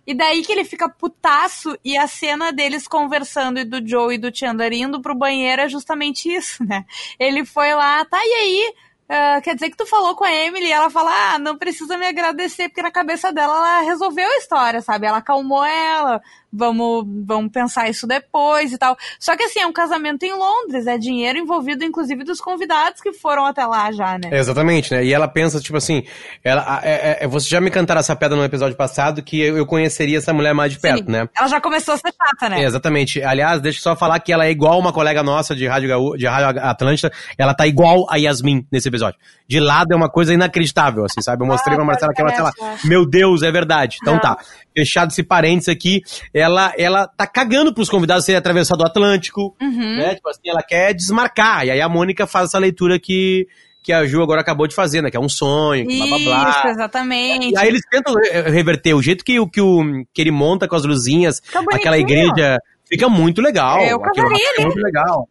E 0.06 0.14
daí 0.14 0.42
que 0.42 0.52
ele 0.52 0.64
fica 0.64 0.88
putaço 0.88 1.78
e 1.84 1.98
a 1.98 2.08
cena 2.08 2.54
deles 2.54 2.88
conversando 2.88 3.60
e 3.60 3.66
do 3.66 3.86
Joe 3.86 4.16
e 4.16 4.18
do 4.18 4.34
Chandler 4.34 4.72
indo 4.72 5.02
pro 5.02 5.14
banheiro 5.14 5.64
é 5.64 5.68
justamente 5.68 6.34
isso, 6.34 6.64
né? 6.64 6.86
Ele 7.20 7.44
foi 7.44 7.74
lá, 7.74 8.06
tá, 8.06 8.18
e 8.24 8.34
aí? 8.34 8.74
Ah, 9.10 9.40
quer 9.42 9.56
dizer 9.56 9.70
que 9.70 9.78
tu 9.78 9.86
falou 9.86 10.16
com 10.16 10.26
a 10.26 10.34
Emily 10.34 10.68
e 10.68 10.72
ela 10.72 10.90
fala, 10.90 11.12
ah, 11.34 11.40
não 11.40 11.58
precisa 11.58 11.98
me 11.98 12.06
agradecer, 12.06 12.68
porque 12.68 12.82
na 12.82 12.92
cabeça 12.92 13.32
dela 13.32 13.56
ela 13.56 13.82
resolveu 13.82 14.28
a 14.28 14.38
história, 14.38 14.82
sabe? 14.82 15.08
Ela 15.08 15.18
acalmou 15.20 15.64
ela, 15.64 16.22
vamos, 16.58 17.06
vamos 17.26 17.52
pensar 17.52 17.90
isso 17.90 18.08
depois 18.08 18.72
e 18.74 18.78
tal. 18.78 18.98
Só 19.20 19.38
que 19.38 19.44
assim, 19.44 19.60
é 19.60 19.68
um 19.68 19.72
casamento 19.74 20.24
em 20.24 20.34
Londres, 20.34 20.88
é 20.88 20.98
dinheiro 20.98 21.38
envolvido, 21.38 21.84
inclusive, 21.84 22.24
dos 22.24 22.42
convidados 22.42 23.00
que 23.02 23.14
foram 23.14 23.46
até 23.46 23.66
lá 23.66 23.92
já, 23.92 24.18
né? 24.18 24.30
Exatamente, 24.32 24.94
né? 24.94 25.06
E 25.06 25.14
ela 25.14 25.28
pensa, 25.28 25.60
tipo 25.62 25.78
assim, 25.78 26.04
ela, 26.44 26.62
a- 26.68 26.82
é, 26.84 27.20
é, 27.22 27.28
você 27.28 27.48
já 27.48 27.62
me 27.62 27.70
cantaram 27.70 28.00
essa 28.00 28.16
pedra 28.16 28.36
no 28.38 28.44
episódio 28.44 28.76
passado 28.76 29.22
que 29.22 29.40
eu, 29.40 29.58
eu 29.58 29.66
conheceria 29.66 30.18
essa 30.18 30.34
mulher 30.34 30.54
mais 30.54 30.72
de 30.74 30.80
perto, 30.80 31.06
Sim. 31.06 31.12
né? 31.12 31.30
Ela 31.38 31.48
já 31.48 31.62
começou 31.62 31.94
a 31.94 31.98
ser 31.98 32.12
chata, 32.14 32.50
né? 32.50 32.62
É, 32.64 32.66
exatamente. 32.66 33.22
Aliás, 33.22 33.62
deixa 33.62 33.80
eu 33.80 33.84
só 33.84 33.96
falar 33.96 34.20
que 34.20 34.34
ela 34.34 34.46
é 34.46 34.52
igual 34.52 34.80
uma 34.80 34.92
colega 34.92 35.22
nossa 35.22 35.56
de 35.56 35.68
Rádio, 35.68 35.90
Gaú, 35.90 36.18
de 36.18 36.26
Rádio 36.26 36.62
Atlântida. 36.64 37.12
Ela 37.38 37.54
tá 37.54 37.68
igual 37.68 38.06
a 38.10 38.18
Yasmin 38.18 38.66
nesse 38.72 38.88
episódio. 38.88 39.20
De 39.48 39.60
lado 39.60 39.94
é 39.94 39.96
uma 39.96 40.10
coisa 40.10 40.34
inacreditável, 40.34 41.06
assim, 41.06 41.22
sabe? 41.22 41.44
Eu 41.44 41.48
mostrei 41.48 41.74
Ah, 41.74 41.78
pra 41.78 41.86
Marcela 41.86 42.14
que 42.14 42.22
ela, 42.22 42.34
eu 42.38 42.46
acho. 42.48 42.88
meu 42.88 43.06
Deus, 43.08 43.44
é 43.44 43.52
verdade. 43.52 43.98
Então 44.02 44.16
Não. 44.16 44.22
tá. 44.22 44.38
Fechado 44.78 45.10
esse 45.10 45.24
parênteses 45.24 45.70
aqui, 45.70 46.02
ela, 46.32 46.72
ela 46.78 47.08
tá 47.08 47.26
cagando 47.26 47.74
pros 47.74 47.90
convidados 47.90 48.24
serem 48.26 48.38
atravessados 48.38 48.84
o 48.84 48.88
Atlântico, 48.88 49.56
Uhum. 49.60 49.98
né? 49.98 50.14
Tipo 50.16 50.30
assim, 50.30 50.42
ela 50.48 50.62
quer 50.62 50.94
desmarcar. 50.94 51.66
E 51.66 51.72
aí 51.72 51.82
a 51.82 51.90
Mônica 51.90 52.28
faz 52.28 52.50
essa 52.50 52.60
leitura 52.60 53.00
que, 53.00 53.48
que 53.84 53.92
a 53.92 54.06
Ju 54.06 54.22
agora 54.22 54.42
acabou 54.42 54.68
de 54.68 54.76
fazer, 54.76 55.02
né? 55.02 55.10
Que 55.10 55.18
é 55.18 55.20
um 55.20 55.28
sonho, 55.30 55.88
que 55.88 55.98
blá 55.98 56.06
blá 56.06 56.20
blá. 56.20 56.50
Isso, 56.52 56.68
exatamente. 56.68 57.50
E 57.54 57.58
aí 57.58 57.68
eles 57.68 57.82
tentam 57.90 58.14
reverter 58.52 58.94
o 58.94 59.02
jeito 59.02 59.26
que, 59.26 59.44
que, 59.48 59.62
o, 59.62 59.82
que 60.14 60.22
ele 60.22 60.32
monta 60.32 60.68
com 60.68 60.76
as 60.76 60.84
luzinhas, 60.86 61.42
aquela 61.74 61.98
igreja, 61.98 62.60
fica 62.88 63.10
muito 63.10 63.42
legal. 63.42 63.80
É, 63.80 63.94
eu 63.94 63.98
Aquilo 64.06 64.30
fica 64.30 64.50
ali. 64.58 64.66
muito 64.66 64.80
legal. 64.80 65.28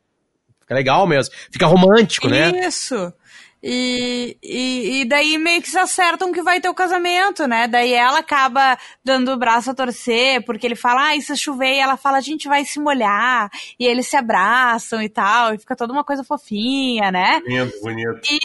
Fica 0.63 0.75
legal 0.75 1.07
mesmo. 1.07 1.33
Fica 1.53 1.67
romântico, 1.67 2.29
né? 2.29 2.51
Isso. 2.67 3.13
E, 3.69 4.39
e, 4.41 5.01
e 5.01 5.05
daí 5.05 5.37
meio 5.39 5.61
que 5.61 5.69
se 5.69 5.77
acertam 5.77 6.31
que 6.31 6.41
vai 6.41 6.61
ter 6.61 6.69
o 6.69 6.75
casamento, 6.75 7.49
né? 7.49 7.67
Daí 7.67 7.93
ela 7.93 8.21
acaba 8.21 8.79
dando 9.05 9.33
o 9.33 9.37
braço 9.37 9.73
a 9.73 9.75
torcer, 9.75 10.45
porque 10.45 10.65
ele 10.65 10.77
fala, 10.77 11.09
ah, 11.09 11.17
e 11.17 11.21
se 11.21 11.37
chover, 11.37 11.75
e 11.75 11.81
ela 11.81 11.97
fala, 11.97 12.19
a 12.19 12.21
gente 12.21 12.47
vai 12.47 12.65
se 12.65 12.79
molhar, 12.79 13.51
e 13.77 13.85
eles 13.85 14.07
se 14.07 14.17
abraçam 14.17 15.03
e 15.03 15.09
tal, 15.09 15.53
e 15.53 15.59
fica 15.59 15.75
toda 15.75 15.93
uma 15.93 16.05
coisa 16.05 16.23
fofinha, 16.23 17.11
né? 17.11 17.41
Bonito, 17.41 17.81
bonito. 17.81 18.21
E 18.31 18.39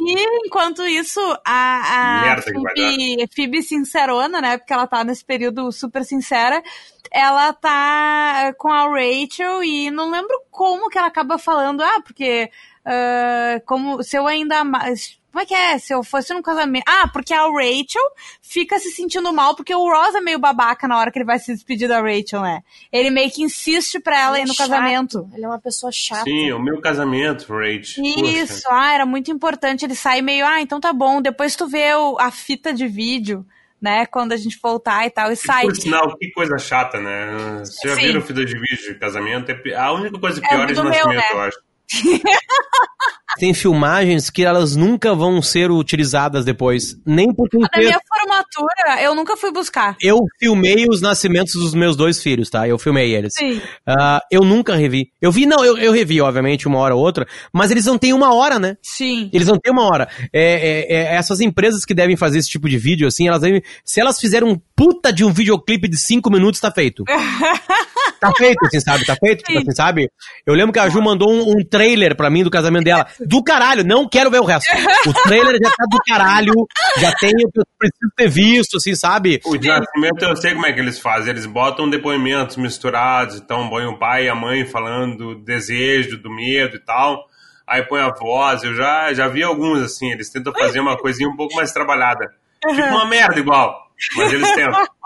enquanto 0.47 0.83
isso, 0.87 1.19
a, 1.45 2.31
a 2.33 2.41
Phoebe, 2.41 3.27
Phoebe 3.35 3.61
sincerona, 3.61 4.41
né? 4.41 4.57
Porque 4.57 4.73
ela 4.73 4.87
tá 4.87 5.03
nesse 5.03 5.23
período 5.23 5.71
super 5.71 6.03
sincera, 6.03 6.63
ela 7.11 7.53
tá 7.53 8.53
com 8.57 8.69
a 8.71 8.87
Rachel 8.87 9.63
e 9.63 9.91
não 9.91 10.09
lembro 10.09 10.41
como 10.51 10.89
que 10.89 10.97
ela 10.97 11.07
acaba 11.07 11.37
falando, 11.39 11.81
ah, 11.81 12.01
porque 12.05 12.51
ah, 12.85 13.61
como 13.65 14.03
se 14.03 14.17
eu 14.17 14.27
ainda 14.27 14.63
mais. 14.63 15.19
Como 15.31 15.41
é 15.41 15.45
que 15.45 15.53
é? 15.53 15.79
Se 15.79 15.93
eu 15.93 16.03
fosse 16.03 16.33
num 16.33 16.41
casamento. 16.41 16.83
Ah, 16.85 17.07
porque 17.07 17.33
a 17.33 17.43
Rachel 17.43 18.03
fica 18.41 18.77
se 18.79 18.91
sentindo 18.91 19.31
mal, 19.31 19.55
porque 19.55 19.73
o 19.73 19.89
Ross 19.89 20.13
é 20.13 20.19
meio 20.19 20.37
babaca 20.37 20.89
na 20.89 20.97
hora 20.99 21.09
que 21.09 21.17
ele 21.19 21.25
vai 21.25 21.39
se 21.39 21.53
despedir 21.53 21.87
da 21.87 22.01
Rachel, 22.01 22.41
né? 22.41 22.61
Ele 22.91 23.09
meio 23.09 23.31
que 23.31 23.41
insiste 23.41 23.97
pra 23.97 24.19
ela 24.19 24.37
ir 24.41 24.45
no 24.45 24.53
Chato. 24.53 24.67
casamento. 24.69 25.29
Ele 25.33 25.45
é 25.45 25.47
uma 25.47 25.57
pessoa 25.57 25.89
chata. 25.89 26.25
Sim, 26.25 26.51
o 26.51 26.59
meu 26.59 26.81
casamento, 26.81 27.47
Rach. 27.47 27.97
Isso, 27.97 28.67
ah, 28.69 28.93
era 28.93 29.05
muito 29.05 29.31
importante. 29.31 29.85
Ele 29.85 29.95
sai 29.95 30.21
meio, 30.21 30.45
ah, 30.45 30.59
então 30.61 30.81
tá 30.81 30.91
bom. 30.91 31.21
Depois 31.21 31.55
tu 31.55 31.65
vê 31.65 31.95
o- 31.95 32.17
a 32.19 32.29
fita 32.29 32.73
de 32.73 32.85
vídeo, 32.85 33.45
né? 33.81 34.05
Quando 34.05 34.33
a 34.33 34.37
gente 34.37 34.59
voltar 34.61 35.05
e 35.07 35.09
tal, 35.09 35.31
e 35.31 35.35
sai. 35.35 35.63
Por 35.65 35.75
sinal, 35.75 36.15
que 36.17 36.31
coisa 36.31 36.57
chata, 36.57 36.99
né? 36.99 37.59
Vocês 37.59 37.93
já 37.93 37.95
Sim. 37.95 38.07
viram 38.07 38.21
o 38.21 38.23
vídeo 38.59 38.93
de 38.93 38.99
casamento? 38.99 39.49
É 39.51 39.75
A 39.75 39.91
única 39.91 40.19
coisa 40.19 40.39
É, 40.43 40.47
pior 40.47 40.63
é, 40.63 40.67
do 40.67 40.73
de 40.73 40.83
nascimento, 40.83 41.17
né? 41.17 41.23
eu 41.31 41.41
acho. 41.41 41.70
Tem 43.37 43.53
filmagens 43.53 44.29
que 44.29 44.43
elas 44.43 44.75
nunca 44.75 45.15
vão 45.15 45.41
ser 45.41 45.71
utilizadas 45.71 46.43
depois. 46.43 46.97
Nem 47.05 47.33
porque 47.33 47.57
Na 47.57 47.69
minha 47.77 47.99
formatura, 48.07 49.01
eu 49.01 49.15
nunca 49.15 49.37
fui 49.37 49.51
buscar. 49.51 49.95
eu 50.01 50.19
filmei 50.37 50.85
os 50.89 51.01
nascimentos 51.01 51.53
dos 51.53 51.73
meus 51.73 51.95
dois 51.95 52.21
filhos, 52.21 52.49
tá? 52.49 52.67
Eu 52.67 52.77
filmei 52.77 53.15
eles. 53.15 53.33
Sim. 53.33 53.61
Ah, 53.87 54.21
eu 54.29 54.41
nunca 54.41 54.75
revi. 54.75 55.11
Eu 55.21 55.31
vi, 55.31 55.45
não, 55.45 55.63
eu, 55.63 55.77
eu 55.77 55.93
revi, 55.93 56.19
obviamente, 56.21 56.67
uma 56.67 56.79
hora 56.79 56.93
ou 56.93 57.01
outra, 57.01 57.25
mas 57.53 57.71
eles 57.71 57.85
não 57.85 57.97
têm 57.97 58.11
uma 58.13 58.33
hora, 58.33 58.59
né? 58.59 58.75
Sim. 58.81 59.29
Eles 59.31 59.47
não 59.47 59.57
têm 59.57 59.71
uma 59.71 59.83
hora. 59.83 60.09
É, 60.33 60.41
é, 60.43 60.93
é, 60.93 61.15
essas 61.15 61.39
empresas 61.39 61.85
que 61.85 61.93
devem 61.93 62.17
fazer 62.17 62.39
esse 62.39 62.49
tipo 62.49 62.67
de 62.67 62.77
vídeo, 62.77 63.07
assim, 63.07 63.27
elas 63.27 63.41
devem. 63.41 63.63
Se 63.85 64.01
elas 64.01 64.19
fizerem 64.19 64.49
um 64.49 64.59
puta 64.75 65.11
de 65.11 65.23
um 65.23 65.31
videoclipe 65.31 65.87
de 65.87 65.97
cinco 65.97 66.29
minutos, 66.29 66.59
tá 66.59 66.69
feito. 66.71 67.05
tá 68.21 68.31
feito, 68.37 68.65
assim, 68.65 68.79
sabe? 68.79 69.05
Tá 69.05 69.15
feito, 69.15 69.39
tipo 69.39 69.51
Sim. 69.51 69.57
assim, 69.57 69.75
sabe? 69.75 70.09
Eu 70.45 70.53
lembro 70.53 70.71
que 70.71 70.79
a 70.79 70.87
Ju 70.87 71.01
mandou 71.01 71.29
um, 71.29 71.57
um 71.57 71.65
trailer 71.65 72.15
pra 72.15 72.29
mim 72.29 72.43
do 72.43 72.51
casamento 72.51 72.85
dela. 72.85 73.07
Do 73.19 73.43
caralho, 73.43 73.83
não 73.83 74.07
quero 74.07 74.29
ver 74.29 74.39
o 74.39 74.45
resto. 74.45 74.69
O 75.07 75.13
trailer 75.23 75.57
já 75.61 75.69
tá 75.71 75.85
do 75.89 75.97
caralho, 76.07 76.53
já 76.99 77.11
tem 77.15 77.31
o 77.31 77.51
que 77.51 77.59
eu 77.59 77.65
preciso 77.77 78.11
ter 78.15 78.29
visto, 78.29 78.77
assim, 78.77 78.95
sabe? 78.95 79.41
O 79.45 79.57
de 79.57 79.67
nascimento 79.67 80.23
eu 80.23 80.35
sei 80.37 80.53
como 80.53 80.67
é 80.67 80.71
que 80.71 80.79
eles 80.79 80.99
fazem. 80.99 81.31
Eles 81.31 81.45
botam 81.45 81.89
depoimentos 81.89 82.55
misturados, 82.57 83.37
então 83.37 83.69
põe 83.69 83.85
o 83.85 83.97
pai 83.97 84.25
e 84.25 84.29
a 84.29 84.35
mãe 84.35 84.65
falando 84.65 85.17
do 85.17 85.35
desejo, 85.35 86.21
do 86.21 86.29
medo 86.29 86.77
e 86.77 86.79
tal. 86.79 87.25
Aí 87.67 87.83
põe 87.83 88.01
a 88.01 88.09
voz, 88.09 88.63
eu 88.63 88.75
já, 88.75 89.13
já 89.13 89.27
vi 89.27 89.43
alguns 89.43 89.81
assim, 89.81 90.11
eles 90.11 90.29
tentam 90.29 90.51
fazer 90.53 90.79
uma 90.79 90.97
coisinha 90.97 91.29
um 91.29 91.35
pouco 91.35 91.55
mais 91.55 91.71
trabalhada. 91.71 92.29
Fica 92.61 92.91
uma 92.91 93.05
merda 93.05 93.39
igual, 93.39 93.87
mas 94.17 94.33
eles 94.33 94.51
tentam. 94.51 94.85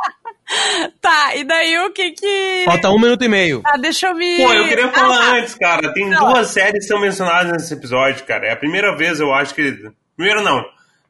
Tá, 1.02 1.36
e 1.36 1.44
daí 1.44 1.78
o 1.80 1.92
que 1.92 2.12
que... 2.12 2.64
Falta 2.66 2.90
um 2.90 3.00
minuto 3.00 3.24
e 3.24 3.28
meio. 3.28 3.62
Ah, 3.66 3.78
deixa 3.78 4.08
eu 4.08 4.16
me... 4.16 4.38
Pô, 4.38 4.54
eu 4.54 4.68
queria 4.68 4.90
falar 4.90 5.18
Ah, 5.20 5.36
antes, 5.38 5.56
cara. 5.56 5.94
Tem 5.94 6.10
Não. 6.10 6.32
duas 6.34 6.48
séries 6.48 6.80
que 6.86 6.88
são 6.88 7.00
mencionadas 7.00 7.52
nesse 7.52 7.74
episódio, 7.74 8.24
cara. 8.26 8.48
É 8.48 8.52
a 8.52 8.58
primeira 8.58 8.96
vez, 8.96 9.20
eu 9.20 9.34
acho 9.34 9.54
que. 9.54 9.90
Primeiro 10.16 10.42
não. 10.42 10.64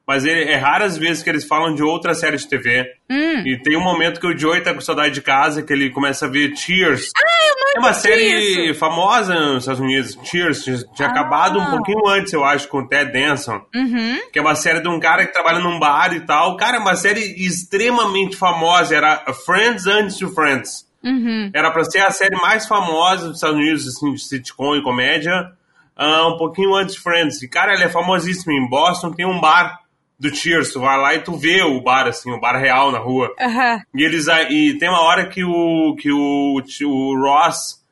Mas 0.08 0.24
é, 0.26 0.52
é 0.52 0.56
raras 0.56 0.98
vezes 0.98 1.24
que 1.24 1.30
eles 1.30 1.46
falam 1.46 1.74
de 1.74 1.82
outra 1.82 2.14
série 2.14 2.38
de 2.38 2.48
TV. 2.48 2.86
Hum. 3.10 3.40
E 3.46 3.58
tem 3.64 3.76
um 3.76 3.84
momento 3.84 4.20
que 4.20 4.28
o 4.28 4.38
Joey 4.38 4.62
tá 4.62 4.74
com 4.74 4.82
saudade 4.82 5.14
de 5.16 5.22
casa, 5.22 5.64
que 5.64 5.74
ele 5.74 5.90
começa 5.90 6.26
a 6.26 6.30
ver 6.30 6.56
Cheers. 6.56 7.10
Ah, 7.18 7.48
eu 7.48 7.56
não 7.65 7.65
É 7.76 7.80
uma 7.80 7.92
série 7.94 8.74
famosa 8.74 9.34
nos 9.38 9.64
Estados 9.64 9.82
Unidos. 9.82 10.18
Cheers. 10.24 10.64
Tinha, 10.64 10.78
tinha 10.96 11.08
Ah. 11.10 11.12
acabado 11.12 11.60
um 11.60 11.66
pouquinho 11.72 12.08
antes, 12.08 12.32
eu 12.32 12.44
acho, 12.46 12.70
com 12.70 12.80
o 12.80 12.88
Ted 12.88 13.12
Danson. 13.12 13.62
Uhum. 13.76 14.18
Que 14.32 14.40
é 14.40 14.42
uma 14.42 14.56
série 14.56 14.80
de 14.82 14.88
um 14.88 14.98
cara 15.00 15.26
que 15.26 15.34
trabalha 15.34 15.60
num 15.60 15.78
bar 15.78 16.14
e 16.14 16.22
tal. 16.22 16.56
Cara, 16.56 16.78
é 16.78 16.80
uma 16.80 16.96
série 16.96 17.20
extremamente 17.46 18.38
famosa. 18.38 18.96
Era 18.96 19.26
Friends 19.46 19.86
antes 19.88 20.18
de 20.18 20.26
Friends. 20.34 20.86
Uhum. 21.04 21.52
Era 21.54 21.70
pra 21.70 21.84
ser 21.84 22.00
a 22.00 22.12
série 22.12 22.36
mais 22.38 22.66
famosa 22.66 23.28
dos 23.28 23.36
Estados 23.36 23.58
Unidos, 23.58 23.88
assim, 23.88 24.14
de 24.14 24.22
sitcom 24.24 24.76
e 24.78 24.82
comédia, 24.82 25.52
ah, 25.98 26.28
um 26.30 26.38
pouquinho 26.38 26.74
antes 26.76 26.96
de 26.96 27.02
Friends. 27.02 27.42
E, 27.44 27.48
cara, 27.50 27.74
ela 27.74 27.84
é 27.84 27.90
famosíssima. 27.90 28.54
Em 28.54 28.68
Boston 28.70 29.12
tem 29.12 29.26
um 29.26 29.40
bar 29.40 29.80
do 30.20 30.34
Cheers. 30.34 30.72
Tu 30.74 30.80
vai 30.80 30.98
lá 30.98 31.14
e 31.16 31.20
tu 31.20 31.34
vê 31.38 31.62
o 31.64 31.82
bar, 31.82 32.08
assim, 32.08 32.32
o 32.32 32.40
bar 32.40 32.58
real 32.60 32.92
na 32.92 33.00
rua. 33.00 33.34
Aham. 33.40 33.82
E 33.94 34.04
eles 34.04 34.28
e 34.50 34.78
tem 34.80 34.90
uma 34.90 35.02
hora 35.02 35.28
que 35.28 35.44
o 35.44 35.96
que 35.96 36.12
o, 36.12 36.62
o 36.88 37.20
Ross 37.20 37.84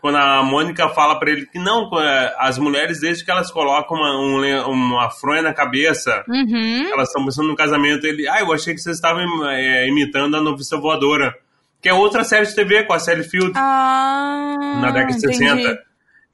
quando 0.00 0.16
a 0.16 0.42
Mônica 0.42 0.88
fala 0.88 1.18
pra 1.18 1.30
ele 1.30 1.44
que 1.44 1.58
não, 1.58 1.90
as 2.38 2.56
mulheres 2.58 3.00
desde 3.00 3.22
que 3.22 3.30
elas 3.30 3.50
colocam 3.50 3.98
uma, 3.98 4.18
um 4.66 4.70
uma 4.72 5.10
fronha 5.10 5.42
na 5.42 5.52
cabeça, 5.52 6.24
Uhum. 6.26 6.88
elas 6.90 7.08
estão 7.08 7.22
pensando 7.22 7.48
no 7.48 7.54
casamento, 7.54 8.06
ele, 8.06 8.26
ah, 8.26 8.40
eu 8.40 8.50
achei 8.50 8.72
que 8.72 8.80
vocês 8.80 8.96
estavam 8.96 9.22
eh, 9.50 9.86
imitando 9.88 10.36
a 10.38 10.40
noviça 10.40 10.78
voadora, 10.78 11.34
que 11.82 11.88
é 11.90 11.92
outra 11.92 12.24
série 12.24 12.46
de 12.46 12.54
TV 12.54 12.84
com 12.84 12.94
a 12.94 12.98
Sally 12.98 13.24
Field 13.24 13.52
Ah, 13.56 14.56
na 14.80 14.90
década 14.90 15.12
de 15.12 15.20
60. 15.20 15.78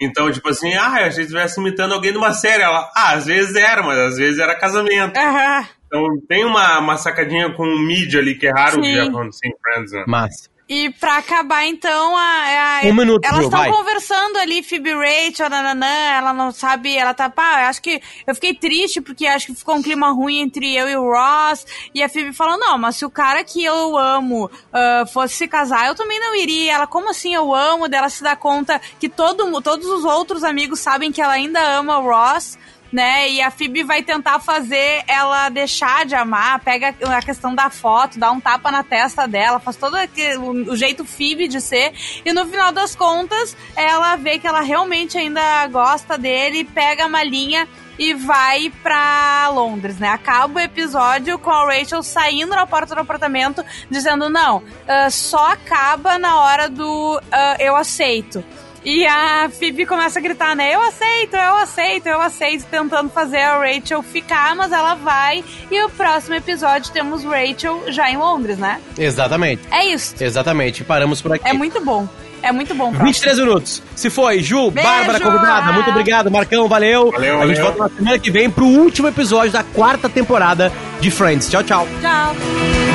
Então, 0.00 0.30
tipo 0.30 0.48
assim, 0.48 0.74
ah, 0.74 1.00
eu 1.00 1.06
achei 1.06 1.24
que 1.24 1.32
estivesse 1.32 1.60
imitando 1.60 1.94
alguém 1.94 2.12
numa 2.12 2.32
série. 2.32 2.62
Ela, 2.62 2.90
ah, 2.94 3.12
às 3.12 3.26
vezes 3.26 3.54
era, 3.54 3.82
mas 3.82 3.98
às 3.98 4.16
vezes 4.16 4.38
era 4.38 4.54
casamento. 4.54 5.16
Aham. 5.16 5.66
Então 5.86 6.02
tem 6.28 6.44
uma, 6.44 6.78
uma 6.78 6.96
sacadinha 6.96 7.50
com 7.52 7.62
o 7.62 7.78
mídia 7.78 8.20
ali 8.20 8.34
que 8.34 8.46
é 8.46 8.50
raro 8.50 8.82
Sim. 8.82 8.92
de 8.92 9.00
acontecer 9.00 9.48
em 9.48 9.54
Friends. 9.62 9.92
Né? 9.92 10.04
Mas. 10.06 10.50
E 10.68 10.90
pra 10.90 11.18
acabar, 11.18 11.64
então, 11.64 12.16
a, 12.16 12.80
a- 12.80 12.86
Um 12.86 12.92
minuto, 12.92 13.24
elas 13.24 13.44
estão 13.44 13.60
conversando 13.70 14.36
ali, 14.38 14.64
Phoebe 14.64 14.92
Rachel, 14.94 15.48
nananã, 15.48 15.86
ela 15.86 16.32
não 16.32 16.50
sabe, 16.50 16.96
ela 16.96 17.14
tá, 17.14 17.30
pá, 17.30 17.62
eu 17.62 17.66
acho 17.68 17.80
que, 17.80 18.02
eu 18.26 18.34
fiquei 18.34 18.52
triste 18.52 19.00
porque 19.00 19.28
acho 19.28 19.46
que 19.46 19.54
ficou 19.54 19.76
um 19.76 19.82
clima 19.82 20.10
ruim 20.10 20.40
entre 20.40 20.74
eu 20.74 20.88
e 20.88 20.96
o 20.96 21.04
Ross, 21.08 21.64
e 21.94 22.02
a 22.02 22.08
Phoebe 22.08 22.32
falou, 22.32 22.58
não, 22.58 22.76
mas 22.76 22.96
se 22.96 23.04
o 23.04 23.10
cara 23.10 23.44
que 23.44 23.62
eu 23.64 23.96
amo 23.96 24.50
ah, 24.72 25.04
fosse 25.06 25.34
se 25.36 25.46
casar, 25.46 25.86
eu 25.86 25.94
também 25.94 26.18
não 26.18 26.34
iria, 26.34 26.72
ela, 26.72 26.86
como 26.88 27.10
assim 27.10 27.32
eu 27.32 27.54
amo, 27.54 27.88
dela 27.88 28.08
se 28.08 28.24
dá 28.24 28.34
conta 28.34 28.80
que 28.98 29.08
todo, 29.08 29.62
todos 29.62 29.86
os 29.86 30.04
outros 30.04 30.42
amigos 30.42 30.80
sabem 30.80 31.12
que 31.12 31.22
ela 31.22 31.34
ainda 31.34 31.60
ama 31.62 31.98
o 31.98 32.10
Ross, 32.10 32.58
né? 32.92 33.30
E 33.30 33.42
a 33.42 33.50
Phoebe 33.50 33.82
vai 33.82 34.02
tentar 34.02 34.38
fazer 34.40 35.02
ela 35.06 35.48
deixar 35.48 36.06
de 36.06 36.14
amar, 36.14 36.60
pega 36.60 36.94
a 37.02 37.22
questão 37.22 37.54
da 37.54 37.70
foto, 37.70 38.18
dá 38.18 38.30
um 38.30 38.40
tapa 38.40 38.70
na 38.70 38.82
testa 38.82 39.26
dela, 39.26 39.58
faz 39.58 39.76
todo 39.76 39.96
aquele, 39.96 40.36
o, 40.38 40.76
jeito 40.76 41.04
Phoebe 41.04 41.48
de 41.48 41.60
ser, 41.60 41.92
e 42.24 42.32
no 42.32 42.46
final 42.46 42.72
das 42.72 42.94
contas, 42.94 43.56
ela 43.74 44.16
vê 44.16 44.38
que 44.38 44.46
ela 44.46 44.60
realmente 44.60 45.18
ainda 45.18 45.66
gosta 45.68 46.16
dele, 46.16 46.64
pega 46.64 47.04
a 47.04 47.08
malinha 47.08 47.68
e 47.98 48.12
vai 48.12 48.70
pra 48.82 49.48
Londres, 49.52 49.98
né? 49.98 50.08
Acaba 50.08 50.58
o 50.58 50.62
episódio 50.62 51.38
com 51.38 51.50
a 51.50 51.64
Rachel 51.64 52.02
saindo 52.02 52.54
na 52.54 52.66
porta 52.66 52.94
do 52.94 53.00
apartamento, 53.00 53.64
dizendo: 53.90 54.28
não, 54.28 54.62
ah, 54.86 55.10
só 55.10 55.52
acaba 55.52 56.18
na 56.18 56.40
hora 56.40 56.68
do 56.68 57.20
ah, 57.32 57.56
eu 57.58 57.74
aceito. 57.74 58.44
E 58.88 59.04
a 59.04 59.50
Phoebe 59.50 59.84
começa 59.84 60.20
a 60.20 60.22
gritar, 60.22 60.54
né? 60.54 60.72
Eu 60.72 60.80
aceito, 60.80 61.34
eu 61.34 61.56
aceito, 61.56 62.06
eu 62.06 62.20
aceito, 62.20 62.66
tentando 62.70 63.10
fazer 63.10 63.38
a 63.40 63.58
Rachel 63.58 64.00
ficar, 64.00 64.54
mas 64.54 64.70
ela 64.70 64.94
vai. 64.94 65.42
E 65.68 65.82
o 65.84 65.90
próximo 65.90 66.36
episódio 66.36 66.92
temos 66.92 67.24
Rachel 67.24 67.82
já 67.88 68.08
em 68.08 68.16
Londres, 68.16 68.58
né? 68.58 68.80
Exatamente. 68.96 69.62
É 69.72 69.86
isso. 69.92 70.14
Exatamente. 70.20 70.84
Paramos 70.84 71.20
por 71.20 71.32
aqui. 71.34 71.48
É 71.48 71.52
muito 71.52 71.84
bom. 71.84 72.08
É 72.40 72.52
muito 72.52 72.76
bom. 72.76 72.90
próximo. 72.90 73.06
23 73.06 73.38
minutos. 73.40 73.82
Se 73.96 74.08
foi, 74.08 74.40
Ju, 74.40 74.70
Beijo! 74.70 74.88
Bárbara 74.88 75.18
convidada, 75.18 75.72
muito 75.72 75.90
obrigado, 75.90 76.30
Marcão, 76.30 76.68
valeu. 76.68 77.10
Valeu, 77.10 77.42
A 77.42 77.46
gente 77.48 77.56
valeu. 77.56 77.72
volta 77.76 77.92
na 77.94 77.98
semana 77.98 78.18
que 78.20 78.30
vem 78.30 78.48
pro 78.48 78.66
último 78.66 79.08
episódio 79.08 79.50
da 79.50 79.64
quarta 79.64 80.08
temporada 80.08 80.72
de 81.00 81.10
Friends. 81.10 81.50
Tchau, 81.50 81.64
tchau. 81.64 81.88
Tchau. 82.00 82.85